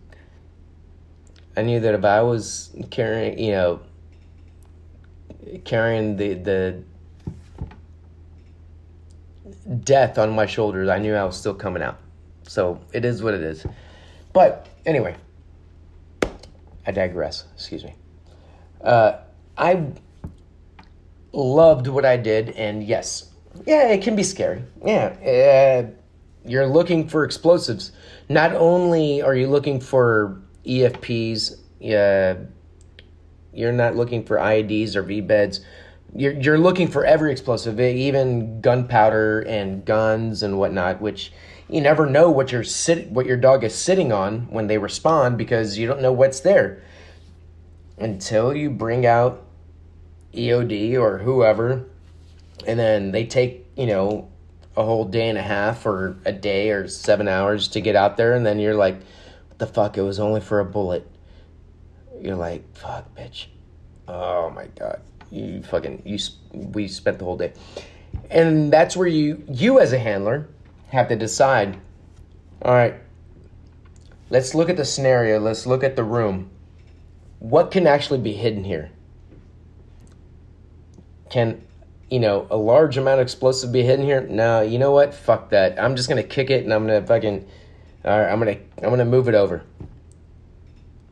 I 1.56 1.62
knew 1.62 1.80
that 1.80 1.94
if 1.94 2.04
I 2.04 2.22
was 2.22 2.70
carrying, 2.90 3.38
you 3.38 3.52
know, 3.52 3.80
carrying 5.64 6.16
the, 6.16 6.34
the 6.34 6.82
death 9.84 10.18
on 10.18 10.30
my 10.34 10.46
shoulders, 10.46 10.88
I 10.88 10.98
knew 10.98 11.14
I 11.14 11.24
was 11.24 11.36
still 11.36 11.54
coming 11.54 11.82
out. 11.82 11.98
So 12.44 12.80
it 12.92 13.04
is 13.04 13.22
what 13.22 13.34
it 13.34 13.42
is. 13.42 13.64
But 14.32 14.68
anyway, 14.86 15.16
I 16.86 16.92
digress. 16.92 17.44
Excuse 17.54 17.84
me. 17.84 17.94
Uh, 18.82 19.18
I 19.56 19.86
loved 21.32 21.86
what 21.86 22.04
I 22.04 22.16
did, 22.16 22.50
and 22.50 22.82
yes, 22.82 23.30
yeah, 23.66 23.88
it 23.88 24.02
can 24.02 24.16
be 24.16 24.22
scary. 24.22 24.64
Yeah, 24.84 25.84
uh, 25.84 25.90
you're 26.48 26.66
looking 26.66 27.08
for 27.08 27.24
explosives. 27.24 27.92
Not 28.28 28.54
only 28.54 29.22
are 29.22 29.34
you 29.34 29.48
looking 29.48 29.80
for 29.80 30.40
EFPs, 30.64 31.58
uh, 31.84 32.44
you're 33.52 33.72
not 33.72 33.96
looking 33.96 34.24
for 34.24 34.36
IEDs 34.36 34.94
or 34.94 35.02
VBEDs. 35.02 35.60
You're, 36.14 36.32
you're 36.32 36.58
looking 36.58 36.88
for 36.88 37.04
every 37.04 37.30
explosive, 37.32 37.78
even 37.80 38.60
gunpowder 38.60 39.40
and 39.42 39.84
guns 39.84 40.42
and 40.42 40.58
whatnot, 40.58 41.00
which 41.00 41.32
you 41.68 41.80
never 41.80 42.06
know 42.06 42.30
what 42.30 42.50
your 42.50 42.64
sit 42.64 43.10
what 43.10 43.26
your 43.26 43.36
dog 43.36 43.62
is 43.62 43.74
sitting 43.74 44.12
on 44.12 44.50
when 44.50 44.66
they 44.66 44.78
respond 44.78 45.38
because 45.38 45.78
you 45.78 45.86
don't 45.86 46.02
know 46.02 46.12
what's 46.12 46.40
there 46.40 46.82
until 47.98 48.54
you 48.54 48.70
bring 48.70 49.06
out 49.06 49.44
EOD 50.34 50.98
or 50.98 51.18
whoever, 51.18 51.86
and 52.66 52.78
then 52.78 53.12
they 53.12 53.24
take 53.24 53.66
you 53.76 53.86
know 53.86 54.28
a 54.76 54.84
whole 54.84 55.04
day 55.04 55.28
and 55.28 55.38
a 55.38 55.42
half 55.42 55.84
or 55.86 56.16
a 56.24 56.32
day 56.32 56.70
or 56.70 56.88
seven 56.88 57.28
hours 57.28 57.68
to 57.68 57.80
get 57.80 57.96
out 57.96 58.16
there, 58.16 58.34
and 58.34 58.44
then 58.44 58.58
you're 58.58 58.74
like, 58.74 58.96
what 59.48 59.58
the 59.58 59.66
fuck? 59.66 59.96
It 59.96 60.02
was 60.02 60.18
only 60.20 60.40
for 60.40 60.60
a 60.60 60.64
bullet. 60.64 61.09
You're 62.20 62.36
like, 62.36 62.76
fuck, 62.76 63.14
bitch. 63.16 63.46
Oh 64.06 64.50
my 64.50 64.66
god, 64.78 65.00
you 65.30 65.62
fucking 65.62 66.02
you. 66.04 66.18
We 66.52 66.88
spent 66.88 67.18
the 67.18 67.24
whole 67.24 67.36
day, 67.36 67.52
and 68.30 68.72
that's 68.72 68.96
where 68.96 69.08
you 69.08 69.44
you 69.48 69.80
as 69.80 69.92
a 69.92 69.98
handler 69.98 70.48
have 70.88 71.08
to 71.08 71.16
decide 71.16 71.78
all 72.62 72.74
right, 72.74 72.94
let's 74.28 74.54
look 74.54 74.68
at 74.68 74.76
the 74.76 74.84
scenario, 74.84 75.40
let's 75.40 75.66
look 75.66 75.82
at 75.82 75.96
the 75.96 76.04
room. 76.04 76.50
What 77.38 77.70
can 77.70 77.86
actually 77.86 78.18
be 78.18 78.34
hidden 78.34 78.64
here? 78.64 78.90
Can, 81.30 81.62
you 82.10 82.20
know, 82.20 82.46
a 82.50 82.56
large 82.56 82.98
amount 82.98 83.20
of 83.20 83.24
explosive 83.24 83.72
be 83.72 83.82
hidden 83.82 84.04
here? 84.04 84.20
No, 84.20 84.60
you 84.60 84.78
know 84.78 84.90
what? 84.90 85.14
Fuck 85.14 85.50
that. 85.50 85.80
I'm 85.82 85.96
just 85.96 86.08
gonna 86.08 86.22
kick 86.22 86.50
it 86.50 86.64
and 86.64 86.74
I'm 86.74 86.86
gonna 86.86 87.06
fucking, 87.06 87.48
all 88.04 88.18
right, 88.18 88.30
I'm 88.30 88.38
gonna, 88.38 88.58
I'm 88.82 88.90
gonna 88.90 89.06
move 89.06 89.28
it 89.28 89.34
over. 89.34 89.62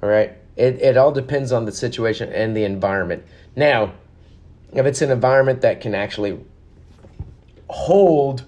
All 0.02 0.08
right. 0.08 0.36
It, 0.58 0.82
it 0.82 0.96
all 0.96 1.12
depends 1.12 1.52
on 1.52 1.64
the 1.66 1.72
situation 1.72 2.32
and 2.32 2.56
the 2.56 2.64
environment. 2.64 3.24
Now, 3.54 3.92
if 4.72 4.84
it's 4.86 5.00
an 5.02 5.10
environment 5.10 5.60
that 5.60 5.80
can 5.80 5.94
actually 5.94 6.38
hold 7.70 8.44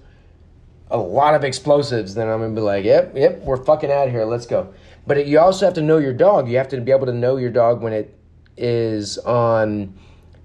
a 0.90 0.98
lot 0.98 1.34
of 1.34 1.44
explosives, 1.44 2.14
then 2.14 2.28
I'm 2.28 2.40
gonna 2.40 2.52
be 2.52 2.60
like, 2.60 2.84
yep, 2.84 3.12
yep, 3.14 3.38
we're 3.42 3.62
fucking 3.64 3.92
out 3.92 4.08
of 4.08 4.12
here. 4.12 4.24
Let's 4.24 4.46
go. 4.46 4.74
But 5.06 5.24
you 5.26 5.38
also 5.38 5.64
have 5.66 5.74
to 5.74 5.82
know 5.82 5.98
your 5.98 6.12
dog. 6.12 6.48
You 6.48 6.58
have 6.58 6.68
to 6.68 6.80
be 6.80 6.90
able 6.90 7.06
to 7.06 7.12
know 7.12 7.36
your 7.36 7.50
dog 7.50 7.80
when 7.80 7.92
it 7.92 8.12
is 8.56 9.16
on 9.18 9.94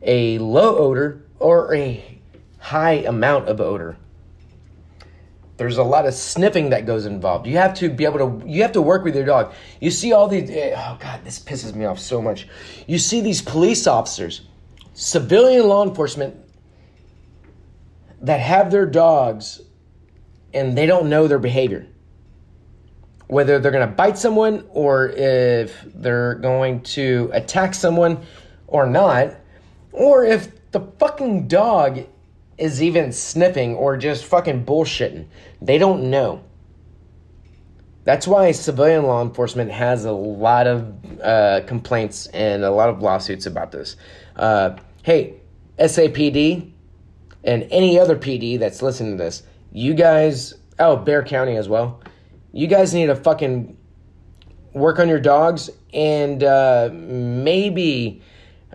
a 0.03 0.37
low 0.37 0.77
odor 0.77 1.25
or 1.39 1.73
a 1.73 2.21
high 2.59 2.93
amount 2.93 3.49
of 3.49 3.59
odor. 3.59 3.97
There's 5.57 5.77
a 5.77 5.83
lot 5.83 6.05
of 6.05 6.13
sniffing 6.13 6.69
that 6.71 6.85
goes 6.85 7.05
involved. 7.05 7.47
You 7.47 7.57
have 7.57 7.73
to 7.75 7.89
be 7.89 8.03
able 8.03 8.19
to 8.19 8.47
you 8.47 8.61
have 8.61 8.73
to 8.73 8.81
work 8.81 9.03
with 9.03 9.15
your 9.15 9.25
dog. 9.25 9.53
You 9.79 9.89
see 9.89 10.11
all 10.11 10.27
these 10.27 10.49
eh, 10.49 10.75
oh 10.77 10.97
god, 10.99 11.23
this 11.23 11.39
pisses 11.39 11.73
me 11.73 11.85
off 11.85 11.99
so 11.99 12.21
much. 12.21 12.47
You 12.87 12.97
see 12.97 13.21
these 13.21 13.41
police 13.41 13.87
officers, 13.87 14.41
civilian 14.93 15.67
law 15.67 15.87
enforcement 15.87 16.35
that 18.21 18.39
have 18.39 18.69
their 18.71 18.85
dogs 18.85 19.61
and 20.53 20.77
they 20.77 20.85
don't 20.85 21.09
know 21.09 21.27
their 21.27 21.39
behavior. 21.39 21.87
Whether 23.27 23.57
they're 23.59 23.71
going 23.71 23.87
to 23.87 23.95
bite 23.95 24.17
someone 24.17 24.65
or 24.69 25.09
if 25.09 25.83
they're 25.95 26.35
going 26.35 26.81
to 26.81 27.29
attack 27.33 27.73
someone 27.73 28.23
or 28.67 28.85
not, 28.87 29.35
or 29.91 30.25
if 30.25 30.49
the 30.71 30.81
fucking 30.99 31.47
dog 31.47 32.05
is 32.57 32.81
even 32.81 33.11
sniffing 33.11 33.75
or 33.75 33.97
just 33.97 34.25
fucking 34.25 34.65
bullshitting. 34.65 35.25
They 35.61 35.77
don't 35.77 36.09
know. 36.09 36.43
That's 38.05 38.27
why 38.27 38.51
civilian 38.51 39.03
law 39.03 39.23
enforcement 39.23 39.71
has 39.71 40.05
a 40.05 40.11
lot 40.11 40.67
of 40.67 41.21
uh, 41.21 41.61
complaints 41.65 42.27
and 42.27 42.63
a 42.63 42.69
lot 42.69 42.89
of 42.89 43.01
lawsuits 43.01 43.47
about 43.47 43.71
this. 43.71 43.97
Uh, 44.35 44.77
hey, 45.03 45.33
SAPD 45.79 46.71
and 47.43 47.67
any 47.71 47.99
other 47.99 48.15
PD 48.15 48.59
that's 48.59 48.81
listening 48.81 49.17
to 49.17 49.23
this, 49.23 49.43
you 49.71 49.93
guys, 49.95 50.53
oh, 50.79 50.95
Bexar 50.97 51.23
County 51.23 51.57
as 51.57 51.67
well. 51.67 51.99
You 52.53 52.67
guys 52.67 52.93
need 52.93 53.07
to 53.07 53.15
fucking 53.15 53.75
work 54.73 54.99
on 54.99 55.09
your 55.09 55.19
dogs 55.19 55.69
and 55.93 56.43
uh, 56.43 56.89
maybe 56.93 58.21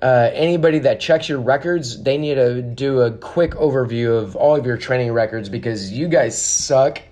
uh, 0.03 0.31
anybody 0.33 0.79
that 0.81 0.99
checks 1.01 1.29
your 1.29 1.41
records, 1.41 2.03
they 2.03 2.17
need 2.17 2.37
to 2.37 2.63
do 2.63 3.01
a 3.01 3.11
quick 3.11 3.53
overview 3.53 4.19
of 4.19 4.35
all 4.35 4.57
of 4.57 4.65
your 4.65 4.77
training 4.77 5.13
records 5.13 5.49
because 5.49 5.93
you 5.93 6.09
guys 6.09 6.41
suck 6.41 7.03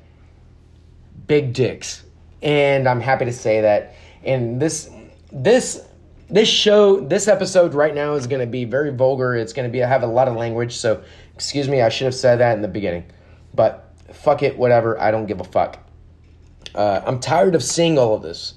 big 1.26 1.52
dicks. 1.52 2.04
And 2.42 2.88
I'm 2.88 3.00
happy 3.00 3.26
to 3.26 3.32
say 3.32 3.60
that. 3.60 3.94
And 4.24 4.60
this, 4.60 4.90
this, 5.30 5.84
this 6.30 6.48
show, 6.48 7.00
this 7.00 7.28
episode 7.28 7.74
right 7.74 7.94
now 7.94 8.14
is 8.14 8.26
going 8.26 8.40
to 8.40 8.46
be 8.46 8.64
very 8.64 8.90
vulgar. 8.90 9.34
It's 9.34 9.52
going 9.52 9.68
to 9.68 9.72
be 9.72 9.82
I 9.82 9.88
have 9.88 10.02
a 10.02 10.06
lot 10.06 10.28
of 10.28 10.36
language. 10.36 10.76
So, 10.76 11.02
excuse 11.34 11.68
me, 11.68 11.82
I 11.82 11.90
should 11.90 12.06
have 12.06 12.14
said 12.14 12.36
that 12.36 12.56
in 12.56 12.62
the 12.62 12.68
beginning. 12.68 13.04
But 13.54 13.92
fuck 14.12 14.42
it, 14.42 14.56
whatever. 14.56 14.98
I 15.00 15.10
don't 15.10 15.26
give 15.26 15.40
a 15.40 15.44
fuck. 15.44 15.78
Uh, 16.74 17.02
I'm 17.04 17.20
tired 17.20 17.54
of 17.54 17.62
seeing 17.62 17.98
all 17.98 18.14
of 18.14 18.22
this. 18.22 18.54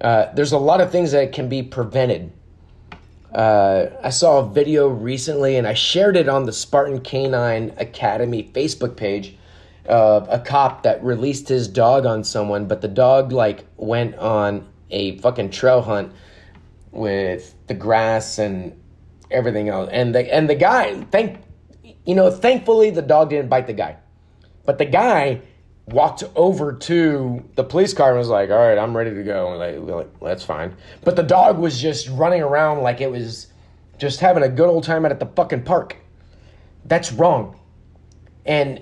Uh, 0.00 0.32
there's 0.34 0.52
a 0.52 0.58
lot 0.58 0.80
of 0.80 0.90
things 0.90 1.12
that 1.12 1.32
can 1.32 1.48
be 1.48 1.62
prevented. 1.62 2.32
Uh, 3.32 3.86
I 4.02 4.10
saw 4.10 4.40
a 4.40 4.48
video 4.48 4.88
recently 4.88 5.56
and 5.56 5.66
I 5.66 5.74
shared 5.74 6.16
it 6.16 6.28
on 6.28 6.46
the 6.46 6.52
Spartan 6.52 7.00
Canine 7.00 7.72
Academy 7.76 8.50
Facebook 8.52 8.96
page. 8.96 9.36
Uh, 9.88 10.26
a 10.28 10.38
cop 10.38 10.82
that 10.82 11.02
released 11.02 11.48
his 11.48 11.66
dog 11.66 12.06
on 12.06 12.22
someone, 12.22 12.66
but 12.66 12.80
the 12.80 12.88
dog 12.88 13.32
like 13.32 13.64
went 13.76 14.14
on 14.16 14.68
a 14.90 15.18
fucking 15.18 15.50
trail 15.50 15.82
hunt 15.82 16.12
with 16.90 17.54
the 17.66 17.74
grass 17.74 18.38
and 18.38 18.78
everything 19.30 19.68
else. 19.68 19.88
And 19.92 20.14
the 20.14 20.32
and 20.32 20.50
the 20.50 20.54
guy, 20.54 21.00
thank 21.04 21.40
you 22.04 22.14
know, 22.14 22.30
thankfully 22.30 22.90
the 22.90 23.02
dog 23.02 23.30
didn't 23.30 23.48
bite 23.48 23.66
the 23.66 23.72
guy, 23.72 23.96
but 24.64 24.78
the 24.78 24.84
guy 24.84 25.40
walked 25.86 26.22
over 26.36 26.72
to 26.72 27.42
the 27.56 27.64
police 27.64 27.92
car 27.92 28.10
and 28.10 28.18
was 28.18 28.28
like, 28.28 28.50
"All 28.50 28.56
right, 28.56 28.78
I'm 28.78 28.96
ready 28.96 29.14
to 29.14 29.22
go." 29.22 29.52
And 29.52 29.86
like, 29.86 30.20
that's 30.20 30.44
fine. 30.44 30.76
But 31.04 31.16
the 31.16 31.22
dog 31.22 31.58
was 31.58 31.80
just 31.80 32.08
running 32.10 32.42
around 32.42 32.82
like 32.82 33.00
it 33.00 33.10
was 33.10 33.48
just 33.98 34.20
having 34.20 34.42
a 34.42 34.48
good 34.48 34.68
old 34.68 34.84
time 34.84 35.04
at 35.04 35.18
the 35.18 35.26
fucking 35.26 35.62
park. 35.62 35.96
That's 36.84 37.12
wrong. 37.12 37.58
And 38.46 38.80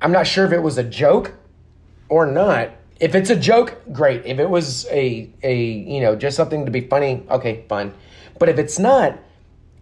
I'm 0.00 0.12
not 0.12 0.26
sure 0.26 0.44
if 0.46 0.52
it 0.52 0.62
was 0.62 0.78
a 0.78 0.84
joke 0.84 1.34
or 2.08 2.26
not. 2.26 2.70
If 3.00 3.14
it's 3.14 3.30
a 3.30 3.36
joke, 3.36 3.80
great. 3.92 4.24
If 4.26 4.38
it 4.38 4.48
was 4.48 4.86
a 4.90 5.30
a 5.42 5.56
you 5.56 6.00
know 6.00 6.16
just 6.16 6.36
something 6.36 6.64
to 6.64 6.70
be 6.70 6.82
funny, 6.82 7.24
okay, 7.30 7.64
fine. 7.68 7.92
But 8.38 8.48
if 8.48 8.58
it's 8.58 8.78
not, 8.78 9.18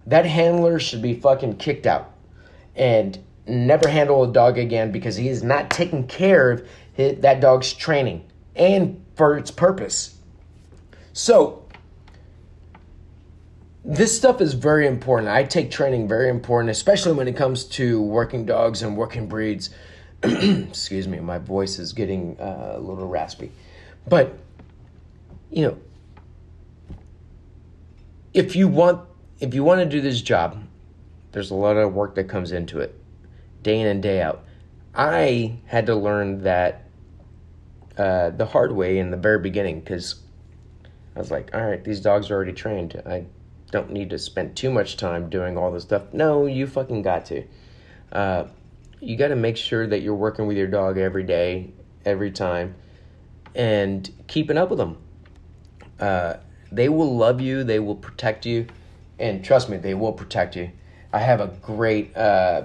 that 0.06 0.26
handler 0.26 0.78
should 0.78 1.02
be 1.02 1.14
fucking 1.14 1.56
kicked 1.56 1.86
out 1.86 2.12
and 2.78 3.18
never 3.48 3.88
handle 3.88 4.24
a 4.24 4.32
dog 4.32 4.58
again 4.58 4.92
because 4.92 5.16
he 5.16 5.28
is 5.28 5.42
not 5.42 5.70
taking 5.70 6.06
care 6.06 6.50
of 6.50 6.68
his, 6.92 7.20
that 7.20 7.40
dog's 7.40 7.72
training 7.72 8.24
and 8.56 9.04
for 9.14 9.36
its 9.36 9.50
purpose. 9.50 10.18
So, 11.12 11.64
this 13.84 14.14
stuff 14.14 14.40
is 14.40 14.52
very 14.54 14.86
important. 14.86 15.30
I 15.30 15.44
take 15.44 15.70
training 15.70 16.08
very 16.08 16.28
important, 16.28 16.70
especially 16.70 17.12
when 17.12 17.26
it 17.26 17.36
comes 17.36 17.64
to 17.64 18.02
working 18.02 18.44
dogs 18.44 18.82
and 18.82 18.96
working 18.96 19.26
breeds. 19.26 19.70
Excuse 20.22 21.08
me, 21.08 21.20
my 21.20 21.38
voice 21.38 21.78
is 21.78 21.92
getting 21.92 22.38
uh, 22.38 22.74
a 22.76 22.80
little 22.80 23.06
raspy. 23.06 23.50
But, 24.06 24.36
you 25.50 25.62
know, 25.62 25.78
if 28.34 28.54
you 28.54 28.68
want 28.68 29.08
if 29.40 29.54
you 29.54 29.62
want 29.62 29.80
to 29.80 29.86
do 29.86 30.00
this 30.00 30.20
job, 30.20 30.62
there's 31.32 31.50
a 31.50 31.54
lot 31.54 31.76
of 31.76 31.94
work 31.94 32.14
that 32.16 32.24
comes 32.24 32.52
into 32.52 32.80
it, 32.80 32.98
day 33.68 33.80
in 33.80 33.86
and 33.86 34.02
day 34.02 34.22
out. 34.22 34.44
I 34.94 35.58
had 35.66 35.86
to 35.86 35.94
learn 35.94 36.42
that 36.44 36.88
uh, 37.98 38.30
the 38.30 38.46
hard 38.46 38.72
way 38.72 38.98
in 38.98 39.10
the 39.10 39.16
very 39.18 39.38
beginning 39.38 39.80
because 39.80 40.22
I 41.14 41.18
was 41.18 41.30
like, 41.30 41.54
all 41.54 41.66
right, 41.66 41.84
these 41.84 42.00
dogs 42.00 42.30
are 42.30 42.34
already 42.34 42.54
trained. 42.54 43.00
I 43.04 43.26
don't 43.70 43.90
need 43.90 44.08
to 44.10 44.18
spend 44.18 44.56
too 44.56 44.70
much 44.70 44.96
time 44.96 45.28
doing 45.28 45.58
all 45.58 45.70
this 45.70 45.82
stuff. 45.82 46.14
No, 46.14 46.46
you 46.46 46.66
fucking 46.66 47.02
got 47.02 47.26
to. 47.26 47.44
Uh, 48.10 48.44
you 49.00 49.16
got 49.16 49.28
to 49.28 49.36
make 49.36 49.58
sure 49.58 49.86
that 49.86 50.00
you're 50.00 50.14
working 50.14 50.46
with 50.46 50.56
your 50.56 50.66
dog 50.66 50.96
every 50.96 51.24
day, 51.24 51.70
every 52.06 52.30
time, 52.30 52.74
and 53.54 54.10
keeping 54.28 54.56
up 54.56 54.70
with 54.70 54.78
them. 54.78 54.96
Uh, 56.00 56.36
they 56.72 56.88
will 56.88 57.14
love 57.14 57.42
you, 57.42 57.64
they 57.64 57.80
will 57.80 57.96
protect 57.96 58.46
you, 58.46 58.66
and 59.18 59.44
trust 59.44 59.68
me, 59.68 59.76
they 59.76 59.94
will 59.94 60.14
protect 60.14 60.56
you. 60.56 60.70
I 61.12 61.18
have 61.18 61.40
a 61.40 61.48
great, 61.48 62.16
uh, 62.16 62.62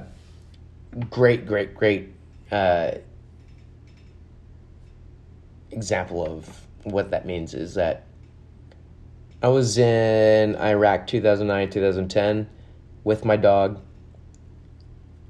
great, 1.10 1.46
great, 1.46 1.76
great 1.76 2.10
uh, 2.52 2.92
example 5.72 6.26
of 6.26 6.62
what 6.84 7.12
that 7.12 7.26
means 7.26 7.54
is 7.54 7.76
that 7.76 8.06
I 9.42 9.48
was 9.48 9.78
in 9.78 10.56
Iraq 10.56 11.08
2009, 11.08 11.70
2010 11.70 12.50
with 13.04 13.26
my 13.26 13.36
dog. 13.36 13.82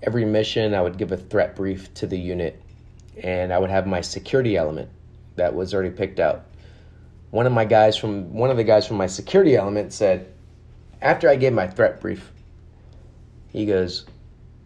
Every 0.03 0.25
mission, 0.25 0.73
I 0.73 0.81
would 0.81 0.97
give 0.97 1.11
a 1.11 1.17
threat 1.17 1.55
brief 1.55 1.93
to 1.95 2.07
the 2.07 2.17
unit, 2.17 2.61
and 3.23 3.53
I 3.53 3.57
would 3.57 3.69
have 3.69 3.87
my 3.87 4.01
security 4.01 4.57
element 4.57 4.89
that 5.35 5.55
was 5.55 5.73
already 5.73 5.89
picked 5.89 6.19
out. 6.19 6.45
One 7.31 7.47
of 7.47 7.53
my 7.53 7.65
guys 7.65 7.97
from 7.97 8.33
one 8.33 8.51
of 8.51 8.57
the 8.57 8.63
guys 8.63 8.85
from 8.85 8.97
my 8.97 9.07
security 9.07 9.55
element 9.55 9.93
said, 9.93 10.31
after 11.01 11.29
I 11.29 11.35
gave 11.35 11.53
my 11.53 11.67
threat 11.67 11.99
brief, 11.99 12.31
he 13.51 13.65
goes, 13.65 14.05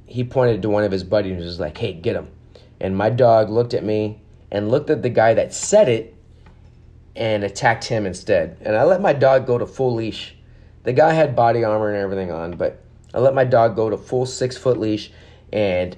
he 0.07 0.23
pointed 0.23 0.61
to 0.61 0.69
one 0.69 0.83
of 0.83 0.91
his 0.91 1.03
buddies 1.03 1.33
and 1.33 1.43
was 1.43 1.59
like, 1.59 1.77
hey, 1.77 1.93
get 1.93 2.15
him. 2.15 2.29
And 2.79 2.95
my 2.95 3.09
dog 3.09 3.49
looked 3.49 3.73
at 3.73 3.83
me 3.83 4.21
and 4.51 4.71
looked 4.71 4.89
at 4.89 5.03
the 5.03 5.09
guy 5.09 5.33
that 5.33 5.53
said 5.53 5.89
it 5.89 6.15
and 7.15 7.43
attacked 7.43 7.85
him 7.85 8.05
instead. 8.05 8.57
And 8.61 8.75
I 8.75 8.83
let 8.83 9.01
my 9.01 9.13
dog 9.13 9.45
go 9.45 9.57
to 9.57 9.65
full 9.65 9.93
leash. 9.93 10.35
The 10.83 10.93
guy 10.93 11.11
had 11.13 11.35
body 11.35 11.63
armor 11.63 11.89
and 11.89 11.97
everything 11.97 12.31
on, 12.31 12.51
but 12.55 12.81
I 13.13 13.19
let 13.19 13.35
my 13.35 13.43
dog 13.43 13.75
go 13.75 13.89
to 13.89 13.97
full 13.97 14.25
six 14.25 14.55
foot 14.55 14.79
leash 14.79 15.11
and 15.51 15.97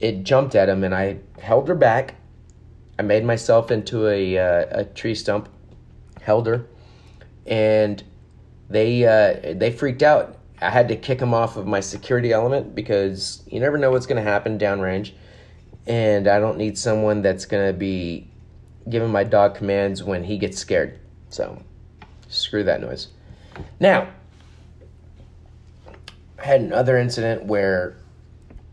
it 0.00 0.24
jumped 0.24 0.54
at 0.54 0.68
him 0.68 0.84
and 0.84 0.94
I 0.94 1.18
held 1.40 1.68
her 1.68 1.74
back. 1.74 2.16
I 2.98 3.02
made 3.02 3.24
myself 3.24 3.70
into 3.70 4.08
a, 4.08 4.36
uh, 4.38 4.80
a 4.80 4.84
tree 4.84 5.14
stump, 5.14 5.48
held 6.20 6.46
her, 6.48 6.66
and 7.46 8.02
they 8.68 9.04
uh, 9.04 9.54
they 9.54 9.70
freaked 9.70 10.02
out. 10.02 10.37
I 10.60 10.70
had 10.70 10.88
to 10.88 10.96
kick 10.96 11.20
him 11.20 11.34
off 11.34 11.56
of 11.56 11.66
my 11.66 11.80
security 11.80 12.32
element 12.32 12.74
because 12.74 13.42
you 13.46 13.60
never 13.60 13.78
know 13.78 13.90
what's 13.90 14.06
going 14.06 14.22
to 14.22 14.28
happen 14.28 14.58
downrange, 14.58 15.12
and 15.86 16.26
I 16.26 16.40
don't 16.40 16.58
need 16.58 16.76
someone 16.76 17.22
that's 17.22 17.44
going 17.44 17.66
to 17.66 17.72
be 17.72 18.28
giving 18.88 19.10
my 19.10 19.24
dog 19.24 19.54
commands 19.54 20.02
when 20.02 20.24
he 20.24 20.38
gets 20.38 20.58
scared. 20.58 20.98
So, 21.30 21.62
screw 22.28 22.64
that 22.64 22.80
noise. 22.80 23.08
Now, 23.78 24.08
I 26.38 26.44
had 26.44 26.60
another 26.60 26.96
incident 26.98 27.44
where 27.44 27.96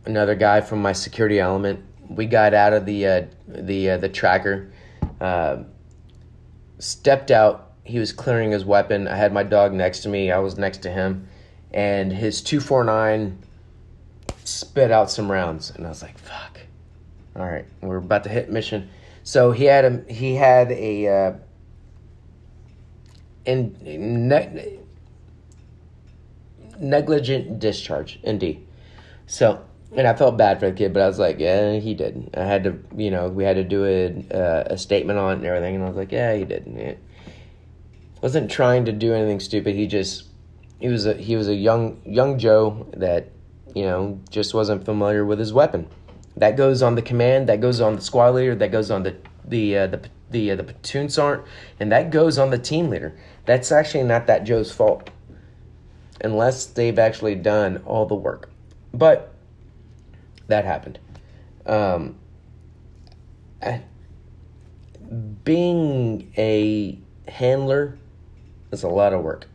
another 0.06 0.36
guy 0.36 0.62
from 0.62 0.82
my 0.82 0.94
security 0.94 1.40
element 1.40 1.84
we 2.10 2.26
got 2.26 2.54
out 2.54 2.74
of 2.74 2.86
the 2.86 3.08
uh, 3.08 3.26
the 3.48 3.92
uh, 3.92 3.98
the 3.98 4.10
tracker, 4.10 4.72
uh, 5.22 5.64
stepped 6.80 7.32
out. 7.32 7.74
He 7.84 8.00
was 8.00 8.12
clearing 8.12 8.52
his 8.52 8.66
weapon. 8.66 9.08
I 9.08 9.16
had 9.16 9.34
my 9.34 9.44
dog 9.44 9.74
next 9.74 10.02
to 10.02 10.10
me. 10.10 10.32
I 10.32 10.40
was 10.40 10.58
next 10.58 10.80
to 10.84 10.92
him, 10.92 11.28
and 11.74 12.12
his 12.12 12.42
two 12.42 12.60
four 12.60 12.84
nine 12.84 13.40
spit 14.44 14.92
out 14.92 15.10
some 15.10 15.32
rounds, 15.32 15.72
and 15.72 15.86
I 15.86 15.90
was 15.90 16.02
like, 16.02 16.18
"Fuck!" 16.18 16.60
All 17.36 17.46
right, 17.46 17.66
we're 17.82 17.98
about 17.98 18.24
to 18.24 18.30
hit 18.30 18.50
mission. 18.50 18.90
So 19.24 19.52
he 19.52 19.66
had 19.66 19.86
a 19.86 20.14
he 20.14 20.36
had 20.36 20.72
a 20.72 21.08
uh, 21.08 21.34
in 23.46 23.76
ne- 24.28 24.80
negligent 26.80 27.60
discharge, 27.60 28.20
indeed. 28.24 28.66
So 29.28 29.66
and 29.96 30.08
I 30.08 30.14
felt 30.14 30.38
bad 30.38 30.60
for 30.60 30.70
the 30.70 30.76
kid, 30.76 30.94
but 30.94 31.02
I 31.02 31.08
was 31.08 31.20
like, 31.20 31.40
yeah, 31.40 31.80
he 31.80 31.94
did. 31.94 32.30
I 32.36 32.44
had 32.44 32.64
to, 32.66 32.78
you 32.96 33.12
know, 33.12 33.30
we 33.30 33.44
had 33.44 33.56
to 33.56 33.64
do 33.64 33.86
a, 33.86 34.36
uh, 34.36 34.64
a 34.72 34.78
statement 34.78 35.20
on 35.20 35.32
it 35.32 35.36
and 35.38 35.46
everything, 35.46 35.76
and 35.76 35.84
I 35.84 35.88
was 35.88 35.96
like, 35.96 36.12
yeah, 36.12 36.36
he 36.36 36.44
did. 36.44 36.66
Yeah. 36.76 36.96
Wasn't 38.22 38.52
trying 38.52 38.86
to 38.86 38.92
do 38.92 39.14
anything 39.14 39.40
stupid. 39.40 39.76
He 39.76 39.88
just, 39.88 40.26
he 40.80 40.88
was 40.88 41.06
a 41.06 41.14
he 41.14 41.36
was 41.36 41.48
a 41.48 41.56
young 41.56 42.02
young 42.06 42.38
Joe 42.38 42.88
that, 42.96 43.30
you 43.74 43.84
know, 43.84 44.20
just 44.30 44.54
wasn't 44.54 44.86
familiar 44.86 45.26
with 45.26 45.40
his 45.40 45.54
weapon. 45.54 45.88
That 46.38 46.58
goes 46.58 46.82
on 46.82 46.96
the 46.96 47.02
command. 47.02 47.48
That 47.48 47.62
goes 47.62 47.80
on 47.80 47.96
the 47.96 48.02
squad 48.02 48.36
leader. 48.36 48.56
That 48.56 48.72
goes 48.72 48.92
on 48.92 49.04
the 49.04 49.16
the 49.46 49.78
uh, 49.78 49.88
the 49.88 50.10
the 50.32 50.52
uh, 50.52 50.56
the 50.56 50.64
platoon 50.64 51.10
sergeant, 51.10 51.48
and 51.80 51.92
that 51.92 52.12
goes 52.12 52.38
on 52.38 52.50
the 52.50 52.58
team 52.58 52.90
leader. 52.90 53.18
That's 53.46 53.72
actually 53.72 54.04
not 54.04 54.28
that 54.28 54.44
Joe's 54.44 54.72
fault, 54.72 55.10
unless 56.22 56.66
they've 56.66 57.00
actually 57.00 57.36
done 57.36 57.82
all 57.86 58.06
the 58.06 58.16
work. 58.16 58.50
But 58.94 59.34
that 60.48 60.66
happened. 60.66 61.00
Um, 61.66 62.18
being 65.44 66.32
a 66.38 67.00
handler 67.28 67.98
is 68.72 68.84
a 68.84 68.90
lot 68.90 69.14
of 69.14 69.24
work. 69.24 69.48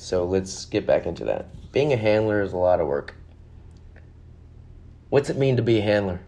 So 0.00 0.24
let's 0.24 0.64
get 0.64 0.86
back 0.86 1.06
into 1.06 1.24
that. 1.24 1.46
Being 1.72 1.92
a 1.92 1.96
handler 1.96 2.42
is 2.42 2.52
a 2.52 2.56
lot 2.56 2.80
of 2.80 2.86
work. 2.86 3.14
What's 5.08 5.30
it 5.30 5.36
mean 5.36 5.56
to 5.56 5.62
be 5.62 5.78
a 5.78 5.82
handler? 5.82 6.20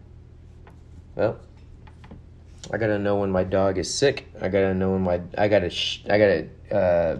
Well, 1.15 1.39
I 2.71 2.77
gotta 2.77 2.99
know 2.99 3.17
when 3.17 3.31
my 3.31 3.43
dog 3.43 3.77
is 3.77 3.93
sick. 3.93 4.27
I 4.41 4.49
gotta 4.49 4.73
know 4.73 4.91
when 4.91 5.01
my 5.01 5.21
I 5.37 5.47
gotta 5.47 5.69
sh- 5.69 6.03
I 6.09 6.17
gotta 6.17 6.75
uh, 6.75 7.17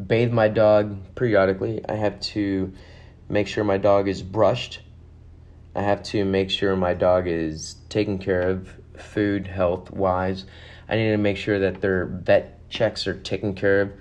bathe 0.00 0.32
my 0.32 0.48
dog 0.48 1.14
periodically. 1.14 1.84
I 1.88 1.94
have 1.94 2.20
to 2.20 2.72
make 3.28 3.46
sure 3.46 3.64
my 3.64 3.78
dog 3.78 4.08
is 4.08 4.22
brushed 4.22 4.80
I 5.78 5.82
have 5.82 6.02
to 6.04 6.24
make 6.24 6.50
sure 6.50 6.74
my 6.74 6.92
dog 6.92 7.28
is 7.28 7.76
taken 7.88 8.18
care 8.18 8.42
of, 8.42 8.68
food, 8.96 9.46
health 9.46 9.92
wise. 9.92 10.44
I 10.88 10.96
need 10.96 11.10
to 11.10 11.16
make 11.16 11.36
sure 11.36 11.60
that 11.60 11.80
their 11.80 12.06
vet 12.06 12.68
checks 12.68 13.06
are 13.06 13.14
taken 13.14 13.54
care 13.54 13.82
of. 13.82 13.92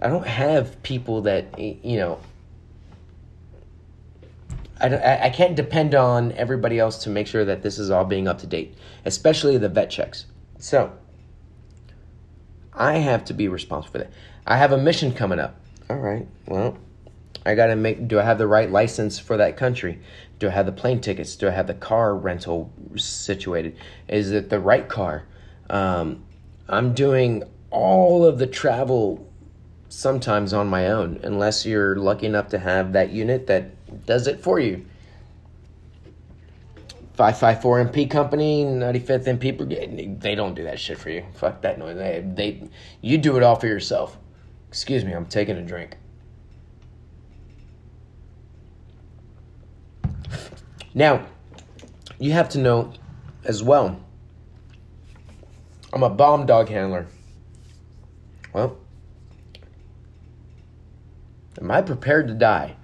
I 0.00 0.08
don't 0.08 0.26
have 0.26 0.82
people 0.82 1.22
that, 1.22 1.58
you 1.58 1.96
know, 1.96 2.20
I, 4.80 5.26
I 5.26 5.30
can't 5.30 5.56
depend 5.56 5.94
on 5.94 6.32
everybody 6.32 6.78
else 6.78 7.02
to 7.04 7.10
make 7.10 7.26
sure 7.26 7.44
that 7.44 7.62
this 7.62 7.78
is 7.78 7.90
all 7.90 8.04
being 8.04 8.28
up 8.28 8.38
to 8.38 8.46
date, 8.46 8.74
especially 9.04 9.58
the 9.58 9.68
vet 9.68 9.90
checks. 9.90 10.26
So, 10.58 10.92
I 12.72 12.98
have 12.98 13.24
to 13.26 13.34
be 13.34 13.48
responsible 13.48 13.92
for 13.92 13.98
that. 13.98 14.12
I 14.46 14.56
have 14.56 14.70
a 14.70 14.78
mission 14.78 15.12
coming 15.12 15.40
up. 15.40 15.56
All 15.90 15.96
right. 15.96 16.28
Well, 16.46 16.78
I 17.44 17.54
got 17.54 17.66
to 17.66 17.76
make 17.76 18.06
do 18.06 18.20
I 18.20 18.22
have 18.22 18.38
the 18.38 18.46
right 18.46 18.70
license 18.70 19.18
for 19.18 19.36
that 19.36 19.56
country? 19.56 20.00
Do 20.38 20.48
I 20.48 20.50
have 20.50 20.66
the 20.66 20.72
plane 20.72 21.00
tickets? 21.00 21.34
Do 21.34 21.48
I 21.48 21.50
have 21.50 21.66
the 21.66 21.74
car 21.74 22.14
rental 22.14 22.72
situated? 22.94 23.76
Is 24.06 24.30
it 24.30 24.48
the 24.48 24.60
right 24.60 24.88
car? 24.88 25.24
Um, 25.68 26.24
I'm 26.68 26.94
doing 26.94 27.42
all 27.70 28.24
of 28.24 28.38
the 28.38 28.46
travel 28.46 29.27
sometimes 29.88 30.52
on 30.52 30.68
my 30.68 30.88
own, 30.88 31.20
unless 31.22 31.64
you're 31.64 31.96
lucky 31.96 32.26
enough 32.26 32.48
to 32.48 32.58
have 32.58 32.92
that 32.92 33.10
unit 33.10 33.46
that 33.46 34.06
does 34.06 34.26
it 34.26 34.40
for 34.40 34.60
you. 34.60 34.84
554 37.14 37.86
MP 37.86 38.08
company, 38.08 38.64
95th 38.64 39.26
MP 39.38 39.56
brigade, 39.56 40.20
they 40.20 40.34
don't 40.36 40.54
do 40.54 40.62
that 40.64 40.78
shit 40.78 40.98
for 40.98 41.10
you. 41.10 41.24
Fuck 41.34 41.62
that 41.62 41.78
noise. 41.78 41.96
They, 41.96 42.24
they, 42.24 42.68
you 43.00 43.18
do 43.18 43.36
it 43.36 43.42
all 43.42 43.56
for 43.56 43.66
yourself. 43.66 44.16
Excuse 44.68 45.04
me, 45.04 45.12
I'm 45.12 45.26
taking 45.26 45.56
a 45.56 45.62
drink. 45.62 45.96
Now, 50.94 51.26
you 52.18 52.32
have 52.32 52.48
to 52.50 52.58
know 52.58 52.92
as 53.44 53.62
well, 53.62 54.00
I'm 55.92 56.02
a 56.02 56.10
bomb 56.10 56.46
dog 56.46 56.68
handler. 56.68 57.06
Well, 58.52 58.76
am 61.60 61.70
I 61.70 61.82
prepared 61.82 62.28
to 62.28 62.34
die? 62.34 62.76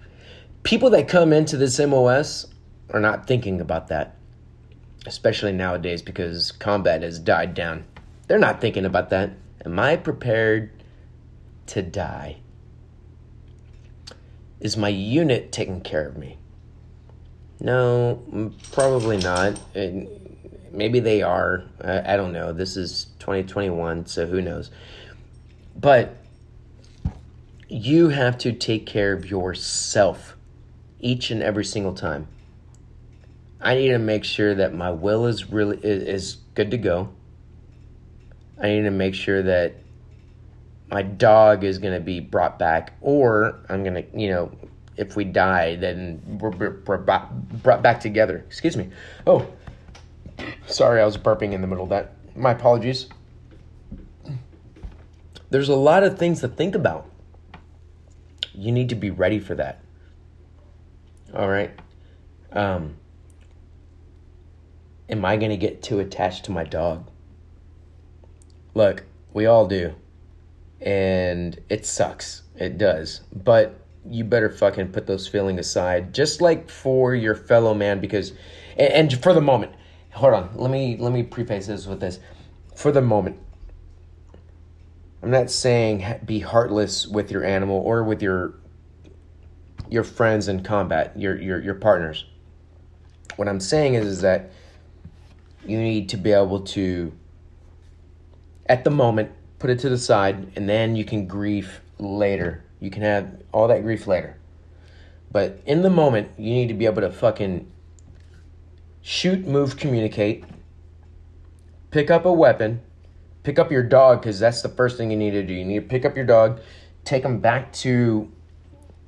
People 0.63 0.91
that 0.91 1.09
come 1.09 1.33
into 1.33 1.57
this 1.57 1.79
MOS 1.79 2.47
are 2.91 3.01
not 3.01 3.27
thinking 3.27 3.61
about 3.61 3.89
that, 3.89 4.17
especially 5.07 5.53
nowadays 5.53 6.03
because 6.03 6.53
combat 6.53 7.03
has 7.03 7.19
died 7.19 7.55
down. 7.55 7.85
They're 8.27 8.39
not 8.39 8.61
thinking 8.61 8.85
about 8.85 9.11
that. 9.11 9.31
Am 9.65 9.79
I 9.79 9.97
prepared 9.97 10.71
to 11.67 11.83
die? 11.83 12.39
Is 14.61 14.77
my 14.77 14.89
unit 14.89 15.53
taking 15.53 15.81
care 15.81 16.07
of 16.07 16.17
me? 16.17 16.39
No, 17.61 18.53
probably 18.73 19.19
not. 19.19 19.59
maybe 20.73 21.01
they 21.01 21.23
are. 21.23 21.65
I, 21.83 22.15
I 22.15 22.17
don't 22.17 22.33
know. 22.33 22.53
This 22.53 22.77
is 22.77 23.07
2021, 23.21 24.07
so 24.07 24.27
who 24.27 24.41
knows? 24.41 24.71
But 25.77 26.17
you 27.75 28.11
have 28.11 28.39
to 28.39 28.53
take 28.53 28.87
care 28.87 29.13
of 29.13 29.29
yourself 29.29 30.37
each 31.01 31.33
and 31.33 31.43
every 31.43 31.65
single 31.65 31.93
time. 31.93 32.29
I 33.61 33.75
need 33.75 33.89
to 33.89 33.99
make 33.99 34.23
sure 34.23 34.55
that 34.55 34.73
my 34.73 34.93
will 34.93 35.27
is 35.27 35.51
really 35.51 35.79
is 35.83 36.37
good 36.55 36.71
to 36.71 36.79
go. 36.79 37.09
I 38.63 38.69
need 38.69 38.83
to 38.83 38.93
make 38.93 39.17
sure 39.17 39.43
that 39.43 39.75
my 40.89 41.03
dog 41.03 41.65
is 41.65 41.79
going 41.79 41.95
to 41.95 42.01
be 42.01 42.21
brought 42.21 42.61
back 42.61 42.93
or 43.01 43.59
I'm 43.69 43.83
going 43.83 43.95
to, 43.95 44.05
you 44.17 44.29
know, 44.29 44.53
if 44.97 45.17
we 45.17 45.25
die, 45.25 45.75
then 45.75 46.39
we're, 46.41 46.77
we're 46.87 46.99
brought 46.99 47.83
back 47.83 47.99
together. 47.99 48.45
Excuse 48.47 48.77
me. 48.77 48.91
Oh, 49.27 49.49
sorry, 50.67 51.01
I 51.01 51.05
was 51.05 51.19
burping 51.19 51.53
in 51.53 51.61
the 51.61 51.67
middle 51.67 51.83
of 51.83 51.91
that. 51.91 52.13
My 52.37 52.53
apologies. 52.53 53.09
There's 55.51 55.71
a 55.71 55.75
lot 55.75 56.05
of 56.05 56.17
things 56.21 56.41
to 56.43 56.49
think 56.49 56.77
about. 56.77 57.11
You 58.55 58.73
need 58.73 58.89
to 58.91 58.95
be 58.95 59.11
ready 59.11 59.41
for 59.41 59.55
that. 59.57 59.83
All 61.35 61.49
right. 61.49 61.73
Um, 62.53 62.97
am 65.09 65.25
I 65.25 65.37
going 65.37 65.51
to 65.51 65.57
get 65.57 65.83
too 65.83 65.99
attached 65.99 66.45
to 66.45 66.53
my 66.53 66.65
dog? 66.65 67.11
Look, 68.75 69.05
we 69.33 69.47
all 69.47 69.67
do. 69.67 69.95
And 70.81 71.59
it 71.69 71.85
sucks. 71.85 72.43
It 72.57 72.79
does. 72.79 73.21
But 73.33 73.85
you 74.09 74.25
better 74.25 74.51
fucking 74.51 74.93
put 74.93 75.07
those 75.07 75.27
feelings 75.27 75.61
aside 75.61 76.13
just 76.13 76.41
like 76.41 76.69
for 76.69 77.15
your 77.15 77.35
fellow 77.35 77.75
man 77.75 78.01
because 78.01 78.33
and, 78.77 78.93
and 78.93 79.23
for 79.23 79.33
the 79.33 79.41
moment 79.41 79.73
hold 80.13 80.35
on 80.35 80.51
let 80.55 80.71
me 80.71 80.97
let 80.99 81.13
me 81.13 81.23
preface 81.23 81.67
this 81.67 81.87
with 81.87 82.01
this 82.01 82.21
for 82.75 82.93
the 82.93 83.01
moment 83.01 83.39
i'm 85.25 85.31
not 85.31 85.51
saying 85.51 86.05
be 86.25 86.41
heartless 86.41 87.07
with 87.07 87.31
your 87.31 87.45
animal 87.45 87.77
or 87.79 88.05
with 88.05 88.23
your 88.23 88.55
your 89.89 90.05
friends 90.05 90.49
in 90.49 90.63
combat 90.63 91.13
your 91.19 91.41
your, 91.41 91.61
your 91.61 91.75
partners 91.75 92.27
what 93.37 93.49
i'm 93.49 93.61
saying 93.61 93.95
is, 93.95 94.07
is 94.07 94.21
that 94.21 94.51
you 95.67 95.79
need 95.79 96.09
to 96.09 96.17
be 96.17 96.33
able 96.33 96.61
to 96.61 97.13
at 98.67 98.85
the 98.85 98.91
moment 98.91 99.31
put 99.59 99.71
it 99.71 99.79
to 99.79 99.89
the 99.89 99.99
side 99.99 100.53
and 100.57 100.69
then 100.69 100.95
you 100.95 101.05
can 101.05 101.27
grieve 101.27 101.81
later 101.99 102.65
you 102.85 102.91
can 102.91 103.03
have 103.03 103.41
all 103.51 103.67
that 103.69 103.83
grief 103.83 104.07
later. 104.07 104.37
But 105.33 105.59
in 105.65 105.81
the 105.81 105.89
moment, 105.89 106.29
you 106.37 106.53
need 106.53 106.69
to 106.69 106.75
be 106.75 106.85
able 106.85 107.01
to 107.01 107.11
fucking 107.11 107.67
shoot, 109.01 109.47
move, 109.47 109.79
communicate, 109.79 110.45
pick 111.91 112.11
up 112.11 112.27
a 112.27 112.33
weapon, 112.33 112.83
pick 113.45 113.61
up 113.61 113.71
your 113.71 113.85
dog, 113.85 114.21
because 114.21 114.41
that's 114.41 114.63
the 114.63 114.69
first 114.69 114.97
thing 114.97 115.13
you 115.13 115.17
need 115.17 115.31
to 115.31 115.45
do. 115.45 115.55
You 115.55 115.65
need 115.65 115.81
to 115.81 115.87
pick 115.87 116.05
up 116.05 116.17
your 116.17 116.25
dog, 116.25 116.61
take 117.05 117.25
him 117.25 117.39
back 117.39 117.73
to 117.75 118.33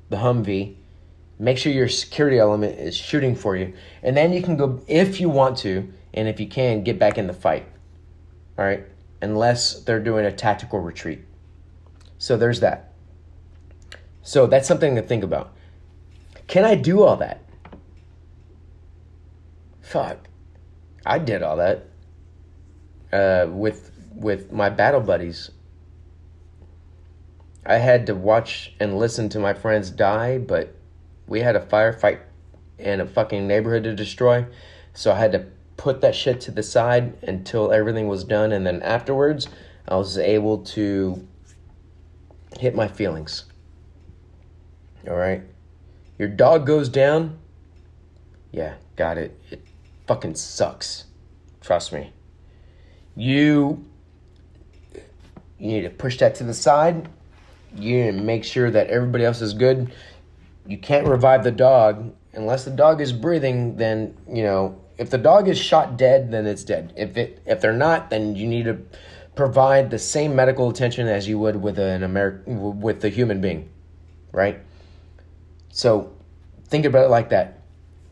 the 0.09 0.15
Humvee, 0.17 0.75
make 1.37 1.57
sure 1.57 1.73
your 1.73 1.89
security 1.89 2.39
element 2.39 2.79
is 2.79 2.95
shooting 2.95 3.35
for 3.35 3.57
you, 3.57 3.73
and 4.01 4.15
then 4.15 4.31
you 4.31 4.41
can 4.41 4.55
go, 4.55 4.81
if 4.87 5.19
you 5.19 5.27
want 5.27 5.57
to, 5.57 5.91
and 6.13 6.27
if 6.27 6.39
you 6.39 6.47
can, 6.47 6.83
get 6.83 6.97
back 6.97 7.17
in 7.17 7.27
the 7.27 7.33
fight. 7.33 7.67
All 8.57 8.65
right? 8.65 8.85
Unless 9.21 9.81
they're 9.83 9.99
doing 9.99 10.25
a 10.25 10.31
tactical 10.31 10.79
retreat. 10.79 11.25
So 12.17 12.37
there's 12.37 12.61
that. 12.61 12.93
So 14.21 14.47
that's 14.47 14.67
something 14.67 14.95
to 14.95 15.01
think 15.01 15.23
about. 15.23 15.53
Can 16.47 16.65
I 16.65 16.75
do 16.75 17.03
all 17.03 17.17
that? 17.17 17.41
Fuck. 19.81 20.27
I 21.05 21.19
did 21.19 21.43
all 21.43 21.57
that 21.57 21.85
uh, 23.13 23.47
with 23.49 23.91
with 24.17 24.51
my 24.51 24.69
battle 24.69 25.01
buddies. 25.01 25.51
I 27.65 27.75
had 27.75 28.07
to 28.07 28.15
watch 28.15 28.73
and 28.79 28.97
listen 28.97 29.29
to 29.29 29.39
my 29.39 29.53
friends 29.53 29.91
die, 29.91 30.37
but 30.37 30.73
we 31.27 31.41
had 31.41 31.55
a 31.55 31.59
firefight 31.59 32.19
and 32.79 33.01
a 33.01 33.05
fucking 33.05 33.47
neighborhood 33.47 33.83
to 33.83 33.95
destroy. 33.95 34.45
So 34.93 35.11
I 35.11 35.19
had 35.19 35.33
to 35.33 35.45
put 35.75 36.01
that 36.01 36.15
shit 36.15 36.41
to 36.41 36.51
the 36.51 36.63
side 36.63 37.21
until 37.23 37.71
everything 37.71 38.07
was 38.07 38.23
done. 38.23 38.51
And 38.51 38.65
then 38.65 38.81
afterwards, 38.81 39.47
I 39.87 39.95
was 39.95 40.17
able 40.17 40.59
to 40.59 41.27
hit 42.57 42.73
my 42.75 42.87
feelings. 42.87 43.45
All 45.07 45.15
right. 45.15 45.43
Your 46.17 46.29
dog 46.29 46.65
goes 46.65 46.89
down. 46.89 47.37
Yeah, 48.51 48.75
got 48.95 49.17
it. 49.17 49.39
It 49.51 49.61
fucking 50.07 50.35
sucks. 50.35 51.05
Trust 51.61 51.93
me. 51.93 52.11
You 53.15 53.85
you 55.59 55.67
need 55.67 55.81
to 55.81 55.89
push 55.89 56.17
that 56.17 56.35
to 56.35 56.43
the 56.43 56.53
side. 56.53 57.09
You 57.75 58.05
need 58.05 58.17
to 58.17 58.23
make 58.23 58.43
sure 58.43 58.71
that 58.71 58.87
everybody 58.87 59.25
else 59.25 59.41
is 59.41 59.53
good. 59.53 59.91
You 60.65 60.77
can't 60.77 61.07
revive 61.07 61.43
the 61.43 61.51
dog 61.51 62.13
unless 62.33 62.65
the 62.65 62.71
dog 62.71 63.01
is 63.01 63.11
breathing. 63.11 63.77
Then 63.77 64.15
you 64.27 64.43
know 64.43 64.79
if 64.97 65.09
the 65.09 65.17
dog 65.17 65.47
is 65.47 65.57
shot 65.57 65.97
dead, 65.97 66.31
then 66.31 66.45
it's 66.45 66.63
dead. 66.63 66.93
If 66.95 67.17
it 67.17 67.41
if 67.45 67.61
they're 67.61 67.73
not, 67.73 68.09
then 68.09 68.35
you 68.35 68.47
need 68.47 68.65
to 68.65 68.79
provide 69.35 69.91
the 69.91 69.99
same 69.99 70.35
medical 70.35 70.69
attention 70.69 71.07
as 71.07 71.27
you 71.27 71.37
would 71.39 71.61
with 71.61 71.77
an 71.77 72.03
American 72.03 72.81
with 72.81 73.03
a 73.05 73.09
human 73.09 73.39
being, 73.41 73.69
right? 74.31 74.59
So 75.69 76.11
think 76.65 76.85
about 76.85 77.05
it 77.05 77.09
like 77.09 77.29
that. 77.29 77.61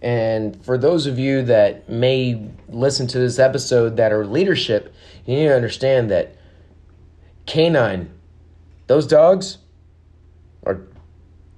And 0.02 0.64
for 0.64 0.78
those 0.78 1.08
of 1.08 1.18
you 1.18 1.42
that 1.44 1.90
may 1.90 2.48
listen 2.70 3.08
to 3.08 3.20
this 3.20 3.40
episode 3.40 3.98
that 3.98 4.12
are 4.12 4.26
leadership, 4.26 4.94
you 5.26 5.36
need 5.36 5.48
to 5.48 5.56
understand 5.56 6.12
that 6.12 6.36
canine, 7.46 8.12
those 8.88 9.08
dogs 9.08 9.60
are 10.64 10.82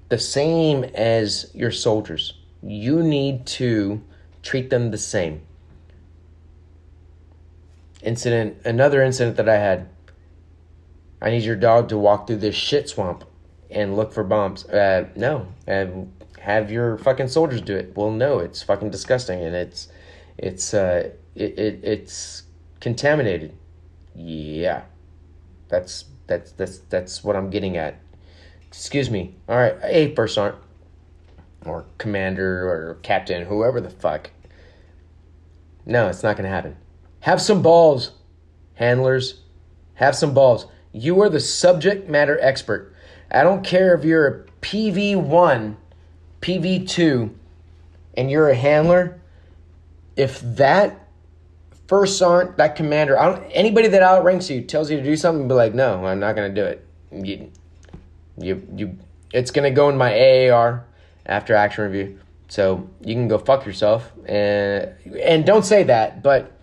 the 0.10 0.17
same 0.17 0.84
as 0.84 1.52
your 1.54 1.71
soldiers. 1.71 2.34
You 2.63 3.04
need 3.04 3.45
to 3.47 4.02
treat 4.41 4.69
them 4.69 4.91
the 4.91 4.97
same. 4.97 5.41
Incident, 8.02 8.58
another 8.63 9.02
incident 9.04 9.38
that 9.38 9.50
I 9.50 9.58
had. 9.58 9.89
I 11.21 11.32
need 11.32 11.43
your 11.43 11.56
dog 11.56 11.89
to 11.89 11.97
walk 11.97 12.28
through 12.28 12.38
this 12.38 12.56
shit 12.56 12.88
swamp 12.88 13.23
and 13.71 13.95
look 13.95 14.13
for 14.13 14.23
bombs. 14.23 14.65
Uh, 14.65 15.08
no, 15.15 15.47
and 15.65 16.13
have 16.39 16.71
your 16.71 16.97
fucking 17.00 17.28
soldiers 17.28 17.62
do 17.62 17.76
it. 17.76 17.95
Well, 17.95 18.12
no, 18.12 18.39
it's 18.39 18.62
fucking 18.62 18.91
disgusting 18.91 19.43
and 19.43 19.56
it's 19.56 19.89
it's 20.38 20.73
uh, 20.73 21.10
it, 21.36 21.60
it 21.60 21.80
it's 21.84 22.43
contaminated. 22.80 23.54
Yeah, 24.15 24.84
that's 25.69 26.06
that's 26.27 26.51
that's 26.53 26.80
that's 26.89 27.23
what 27.23 27.36
I'm 27.36 27.49
getting 27.49 27.77
at. 27.77 27.99
Excuse 28.67 29.10
me. 29.10 29.36
All 29.47 29.58
right, 29.58 29.80
hey, 29.82 30.13
sergeant 30.27 30.56
or 31.65 31.86
commander 31.97 32.69
or 32.69 32.95
captain, 33.01 33.45
whoever 33.45 33.82
the 33.82 33.89
fuck. 33.89 34.32
No, 35.86 36.08
it's 36.08 36.23
not 36.23 36.36
to 36.43 36.49
happen. 36.49 36.75
Have 37.21 37.41
some 37.41 37.62
balls, 37.62 38.12
handlers. 38.75 39.41
Have 39.95 40.15
some 40.15 40.34
balls. 40.34 40.67
You 40.91 41.21
are 41.21 41.30
the 41.30 41.39
subject 41.39 42.10
matter 42.10 42.39
expert. 42.39 42.93
I 43.32 43.43
don't 43.43 43.63
care 43.63 43.95
if 43.95 44.06
you're 44.06 44.27
a 44.27 44.45
PV1, 44.62 45.75
PV2, 46.41 47.34
and 48.15 48.32
you're 48.32 48.49
a 48.49 48.56
handler. 48.56 49.19
If 50.15 50.39
that 50.41 51.06
first 51.88 52.17
sergeant, 52.17 52.58
that 52.58 52.76
commander, 52.76 53.19
I 53.19 53.32
don't, 53.32 53.43
anybody 53.52 53.88
that 53.88 54.02
outranks 54.02 54.50
you 54.50 54.62
tells 54.62 54.91
you 54.91 54.97
to 54.97 55.04
do 55.04 55.15
something, 55.15 55.47
be 55.47 55.54
like, 55.54 55.73
no, 55.73 56.06
I'm 56.06 56.19
not 56.19 56.36
going 56.36 56.54
to 56.54 56.62
do 56.62 56.65
it. 56.65 56.86
You, 57.12 57.52
you, 58.38 58.67
you, 58.76 58.97
it's 59.34 59.52
going 59.52 59.63
to 59.63 59.76
go 59.76 59.89
in 59.89 59.97
my 59.97 60.50
AAR 60.50 60.86
after 61.26 61.56
action 61.56 61.86
review. 61.86 62.19
So 62.50 62.89
you 63.02 63.13
can 63.13 63.28
go 63.28 63.38
fuck 63.38 63.65
yourself 63.65 64.12
and 64.26 64.93
and 65.21 65.45
don't 65.45 65.65
say 65.65 65.84
that, 65.84 66.23
but 66.23 66.54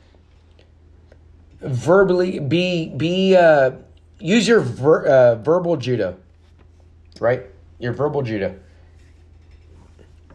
verbally 1.61 2.39
be 2.39 2.89
be 2.89 3.37
uh, 3.37 3.73
use 4.19 4.49
your 4.49 4.61
ver, 4.61 5.05
uh, 5.07 5.35
verbal 5.37 5.77
judo, 5.77 6.17
right? 7.21 7.43
Your 7.79 7.93
verbal 7.93 8.23
judo. 8.23 8.59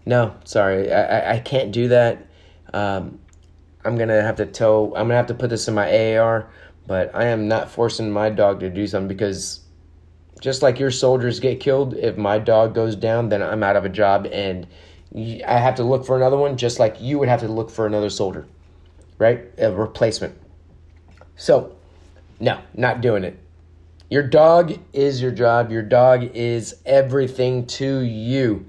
No, 0.06 0.36
sorry, 0.44 0.92
I, 0.92 1.36
I 1.36 1.40
can't 1.40 1.72
do 1.72 1.88
that. 1.90 2.28
Um, 2.72 3.20
I'm 3.86 3.98
gonna 3.98 4.22
have 4.22 4.36
to 4.38 4.46
tell. 4.46 4.88
I'm 4.96 5.08
gonna 5.08 5.16
have 5.16 5.28
to 5.28 5.34
put 5.34 5.50
this 5.50 5.68
in 5.68 5.74
my 5.74 6.18
AAR, 6.18 6.50
but 6.88 7.14
I 7.16 7.26
am 7.26 7.48
not 7.48 7.72
forcing 7.72 8.12
my 8.12 8.30
dog 8.30 8.60
to 8.60 8.70
do 8.70 8.86
something 8.88 9.08
because 9.08 9.62
just 10.42 10.62
like 10.62 10.80
your 10.80 10.92
soldiers 10.92 11.40
get 11.40 11.60
killed, 11.60 11.94
if 11.96 12.18
my 12.18 12.40
dog 12.40 12.74
goes 12.74 12.96
down, 12.96 13.30
then 13.30 13.42
I'm 13.42 13.64
out 13.64 13.76
of 13.76 13.86
a 13.86 13.90
job 13.90 14.28
and 14.32 14.68
I 15.16 15.58
have 15.58 15.76
to 15.76 15.84
look 15.84 16.06
for 16.06 16.16
another 16.16 16.38
one, 16.38 16.58
just 16.58 16.80
like 16.80 17.02
you 17.02 17.20
would 17.20 17.30
have 17.30 17.42
to 17.42 17.48
look 17.48 17.70
for 17.70 17.86
another 17.86 18.10
soldier, 18.10 18.48
right? 19.18 19.46
A 19.58 19.72
replacement. 19.72 20.38
So, 21.36 21.76
no, 22.40 22.60
not 22.74 23.02
doing 23.02 23.24
it. 23.24 23.40
Your 24.10 24.24
dog 24.24 24.78
is 24.94 25.22
your 25.22 25.32
job. 25.32 25.72
Your 25.72 25.84
dog 25.84 26.24
is 26.34 26.76
everything 26.86 27.66
to 27.68 28.00
you. 28.00 28.66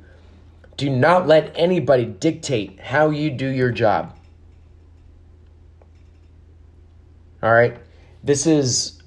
Do 0.77 0.91
not 0.91 1.27
let 1.27 1.53
anybody 1.55 2.05
dictate 2.05 2.81
how 2.81 3.11
you 3.11 3.31
do 3.31 3.47
your 3.47 3.71
job. 3.71 4.17
All 7.43 7.53
right? 7.53 7.77
This 8.23 8.47
is 8.47 9.01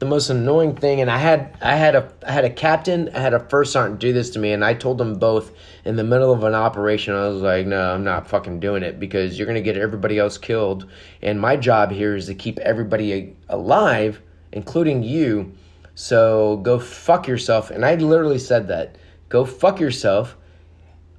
the 0.00 0.06
most 0.06 0.30
annoying 0.30 0.74
thing 0.74 1.02
and 1.02 1.10
I 1.10 1.18
had 1.18 1.58
I 1.60 1.76
had 1.76 1.94
a 1.94 2.10
I 2.26 2.32
had 2.32 2.46
a 2.46 2.50
captain, 2.50 3.10
I 3.14 3.20
had 3.20 3.34
a 3.34 3.48
first 3.48 3.72
sergeant 3.72 4.00
do 4.00 4.14
this 4.14 4.30
to 4.30 4.38
me 4.38 4.52
and 4.52 4.64
I 4.64 4.72
told 4.72 4.96
them 4.96 5.18
both 5.18 5.52
in 5.84 5.96
the 5.96 6.04
middle 6.04 6.32
of 6.32 6.42
an 6.42 6.54
operation 6.54 7.14
I 7.14 7.28
was 7.28 7.42
like, 7.42 7.66
"No, 7.66 7.92
I'm 7.92 8.02
not 8.02 8.26
fucking 8.26 8.60
doing 8.60 8.82
it 8.82 8.98
because 8.98 9.38
you're 9.38 9.46
going 9.46 9.56
to 9.56 9.62
get 9.62 9.76
everybody 9.76 10.18
else 10.18 10.38
killed 10.38 10.90
and 11.20 11.38
my 11.38 11.54
job 11.56 11.90
here 11.90 12.16
is 12.16 12.26
to 12.26 12.34
keep 12.34 12.58
everybody 12.60 13.36
alive, 13.50 14.22
including 14.52 15.02
you. 15.02 15.52
So 15.94 16.56
go 16.58 16.78
fuck 16.78 17.28
yourself." 17.28 17.70
And 17.70 17.84
I 17.84 17.96
literally 17.96 18.38
said 18.38 18.68
that. 18.68 18.96
Go 19.28 19.44
fuck 19.44 19.80
yourself. 19.80 20.36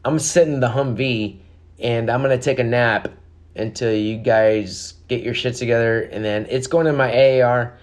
I'm 0.04 0.18
sitting 0.18 0.56
in 0.56 0.60
the 0.60 0.70
Humvee 0.70 1.40
and 1.80 2.10
I'm 2.10 2.24
going 2.24 2.38
to 2.38 2.44
take 2.44 2.58
a 2.58 2.64
nap 2.64 3.10
until 3.56 3.94
you 3.94 4.18
guys 4.18 4.94
get 5.08 5.22
your 5.22 5.34
shit 5.34 5.56
together 5.56 6.02
and 6.02 6.24
then 6.24 6.48
it's 6.50 6.68
going 6.68 6.86
to 6.86 6.94
my 6.94 7.42
AAR 7.42 7.78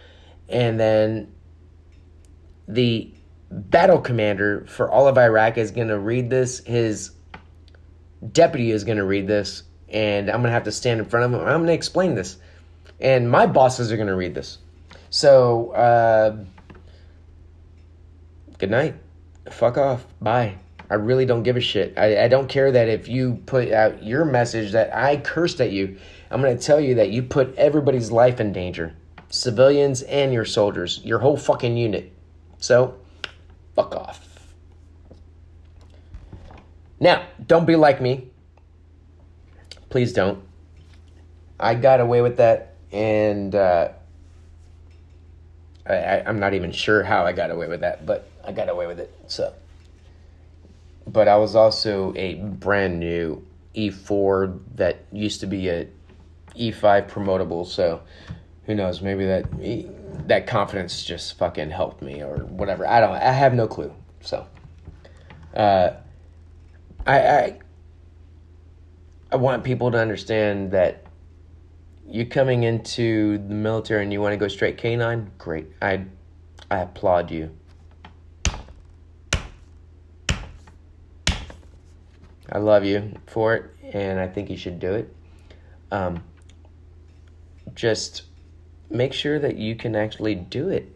and 0.48 0.81
then 0.81 1.33
the 2.66 3.12
battle 3.50 4.00
commander 4.00 4.64
for 4.66 4.90
all 4.90 5.09
of 5.09 5.18
Iraq 5.18 5.59
is 5.59 5.70
going 5.70 5.88
to 5.88 5.98
read 5.98 6.31
this. 6.31 6.61
His 6.61 7.11
deputy 8.33 8.70
is 8.70 8.85
going 8.85 8.98
to 8.98 9.04
read 9.04 9.26
this, 9.26 9.62
and 9.88 10.28
I'm 10.28 10.37
going 10.37 10.48
to 10.48 10.52
have 10.52 10.64
to 10.64 10.72
stand 10.72 11.00
in 11.00 11.07
front 11.07 11.26
of 11.26 11.40
him. 11.40 11.46
I'm 11.46 11.59
going 11.59 11.66
to 11.68 11.72
explain 11.72 12.14
this, 12.14 12.37
and 13.00 13.31
my 13.31 13.46
bosses 13.46 13.90
are 13.92 13.96
going 13.96 14.09
to 14.09 14.16
read 14.16 14.35
this. 14.35 14.59
So, 15.11 15.70
uh, 15.70 16.44
good 18.59 18.70
night. 18.70 18.94
Fuck 19.50 19.78
off. 19.78 20.07
Bye. 20.20 20.59
I 20.90 20.94
really 20.94 21.27
don't 21.27 21.42
give 21.42 21.57
a 21.57 21.61
shit. 21.61 21.94
I, 21.98 22.24
I 22.24 22.29
don't 22.29 22.48
care 22.48 22.72
that 22.72 22.88
if 22.88 23.09
you 23.09 23.42
put 23.46 23.70
out 23.72 24.03
your 24.03 24.24
message 24.24 24.72
that 24.72 24.94
I 24.94 25.18
cursed 25.18 25.61
at 25.61 25.70
you. 25.70 25.98
I'm 26.31 26.40
going 26.42 26.57
to 26.57 26.62
tell 26.62 26.81
you 26.81 26.94
that 26.96 27.11
you 27.11 27.22
put 27.22 27.55
everybody's 27.57 28.11
life 28.11 28.40
in 28.40 28.53
danger 28.53 28.94
civilians 29.31 30.03
and 30.03 30.33
your 30.33 30.44
soldiers, 30.44 31.01
your 31.05 31.18
whole 31.18 31.37
fucking 31.37 31.77
unit. 31.77 32.12
So, 32.59 32.98
fuck 33.74 33.94
off. 33.94 34.27
Now, 37.01 37.27
don't 37.46 37.66
be 37.66 37.77
like 37.77 38.01
me. 38.01 38.29
Please 39.90 40.12
don't. 40.12 40.42
I 41.61 41.74
got 41.74 42.01
away 42.01 42.22
with 42.22 42.37
that, 42.38 42.74
and 42.92 43.55
uh, 43.55 43.90
I, 45.87 46.22
am 46.27 46.38
not 46.38 46.55
even 46.55 46.72
sure 46.72 47.03
how 47.03 47.24
I 47.24 47.33
got 47.33 47.51
away 47.51 47.68
with 47.68 47.81
that, 47.81 48.07
but 48.07 48.29
I 48.44 48.53
got 48.53 48.68
away 48.68 48.87
with 48.87 49.01
it. 49.01 49.12
So, 49.27 49.53
but 51.12 51.29
I 51.29 51.37
was 51.37 51.55
also 51.55 52.12
a 52.16 52.35
brand 52.35 53.01
new 53.01 53.44
E4 53.75 54.61
that 54.77 55.05
used 55.12 55.40
to 55.40 55.47
be 55.47 55.68
a 55.68 55.88
E5 56.57 57.09
promotable, 57.09 57.66
so 57.66 58.03
who 58.64 58.75
knows? 58.75 59.01
Maybe 59.01 59.25
that 59.25 59.47
that 60.29 60.47
confidence 60.47 61.03
just 61.05 61.38
fucking 61.38 61.71
helped 61.71 62.03
me 62.03 62.23
or 62.23 62.44
whatever. 62.44 62.87
I 62.87 63.01
don't. 63.01 63.14
I 63.14 63.33
have 63.33 63.55
no 63.55 63.66
clue. 63.66 63.94
So, 64.21 64.47
uh, 65.55 65.90
I 67.07 67.18
I 67.18 67.59
I 69.33 69.37
want 69.37 69.64
people 69.64 69.90
to 69.90 69.99
understand 69.99 70.73
that 70.73 71.05
you're 72.07 72.27
coming 72.27 72.64
into 72.64 73.38
the 73.38 73.55
military 73.55 74.03
and 74.03 74.12
you 74.12 74.21
want 74.21 74.33
to 74.33 74.37
go 74.37 74.49
straight 74.49 74.77
canine. 74.77 75.31
Great. 75.38 75.68
I 75.81 76.05
I 76.71 76.81
applaud 76.81 77.31
you. 77.31 77.51
I 82.50 82.58
love 82.58 82.84
you 82.84 83.14
for 83.26 83.54
it, 83.54 83.64
and 83.92 84.18
I 84.18 84.26
think 84.26 84.50
you 84.50 84.56
should 84.56 84.78
do 84.78 84.94
it. 84.94 85.14
Um, 85.90 86.22
just 87.74 88.22
make 88.90 89.12
sure 89.12 89.38
that 89.38 89.56
you 89.56 89.76
can 89.76 89.94
actually 89.94 90.34
do 90.34 90.68
it. 90.68 90.94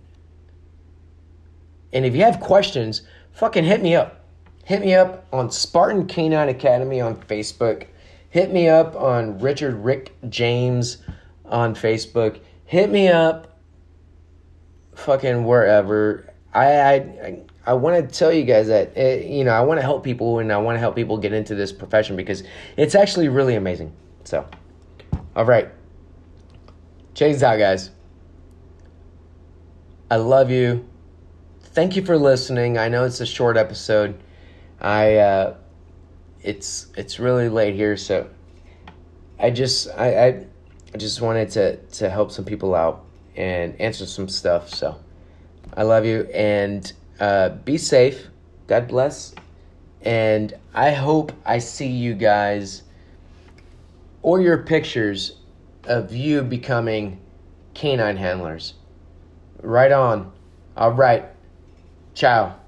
And 1.92 2.06
if 2.06 2.14
you 2.14 2.22
have 2.22 2.40
questions, 2.40 3.02
fucking 3.32 3.64
hit 3.64 3.82
me 3.82 3.94
up. 3.94 4.24
Hit 4.64 4.80
me 4.80 4.94
up 4.94 5.26
on 5.32 5.50
Spartan 5.50 6.06
Canine 6.06 6.48
Academy 6.48 7.00
on 7.00 7.16
Facebook. 7.16 7.86
Hit 8.30 8.52
me 8.52 8.68
up 8.68 8.96
on 8.96 9.38
Richard 9.38 9.74
Rick 9.74 10.14
James 10.28 10.98
on 11.44 11.74
Facebook. 11.74 12.40
Hit 12.64 12.90
me 12.90 13.08
up 13.08 13.58
fucking 14.94 15.44
wherever. 15.44 16.32
I 16.54 16.66
I 16.66 17.42
I 17.64 17.74
want 17.74 17.96
to 17.96 18.18
tell 18.18 18.32
you 18.32 18.44
guys 18.44 18.68
that 18.68 18.96
it, 18.96 19.26
you 19.26 19.44
know 19.44 19.52
I 19.52 19.60
want 19.60 19.78
to 19.78 19.82
help 19.82 20.02
people 20.02 20.40
and 20.40 20.52
I 20.52 20.58
want 20.58 20.76
to 20.76 20.80
help 20.80 20.96
people 20.96 21.16
get 21.16 21.32
into 21.32 21.54
this 21.54 21.72
profession 21.72 22.16
because 22.16 22.42
it's 22.76 22.94
actually 22.94 23.28
really 23.28 23.54
amazing. 23.54 23.92
So, 24.24 24.46
all 25.36 25.44
right. 25.44 25.68
Check 27.14 27.42
out, 27.42 27.58
guys. 27.58 27.90
I 30.10 30.16
love 30.16 30.50
you. 30.50 30.88
Thank 31.60 31.96
you 31.96 32.04
for 32.04 32.16
listening. 32.18 32.78
I 32.78 32.88
know 32.88 33.04
it's 33.04 33.20
a 33.20 33.26
short 33.26 33.56
episode. 33.56 34.18
I 34.80 35.16
uh, 35.16 35.56
it's 36.42 36.88
it's 36.96 37.18
really 37.18 37.48
late 37.48 37.74
here, 37.74 37.96
so 37.96 38.28
I 39.38 39.50
just 39.50 39.88
I, 39.96 40.26
I 40.26 40.46
I 40.94 40.98
just 40.98 41.20
wanted 41.20 41.50
to 41.50 41.76
to 41.76 42.10
help 42.10 42.30
some 42.32 42.44
people 42.44 42.74
out 42.74 43.04
and 43.36 43.80
answer 43.80 44.06
some 44.06 44.28
stuff. 44.28 44.68
So 44.68 44.98
I 45.76 45.84
love 45.84 46.04
you 46.04 46.22
and 46.34 46.92
uh, 47.20 47.50
be 47.50 47.78
safe. 47.78 48.26
God 48.66 48.88
bless. 48.88 49.34
And 50.02 50.54
I 50.74 50.90
hope 50.92 51.32
I 51.44 51.58
see 51.58 51.88
you 51.88 52.14
guys 52.14 52.82
or 54.22 54.40
your 54.40 54.58
pictures 54.58 55.36
of 55.84 56.12
you 56.14 56.42
becoming 56.42 57.20
canine 57.74 58.16
handlers. 58.16 58.74
Right 59.62 59.92
on. 59.92 60.32
All 60.76 60.92
right. 60.92 61.26
Ciao. 62.14 62.61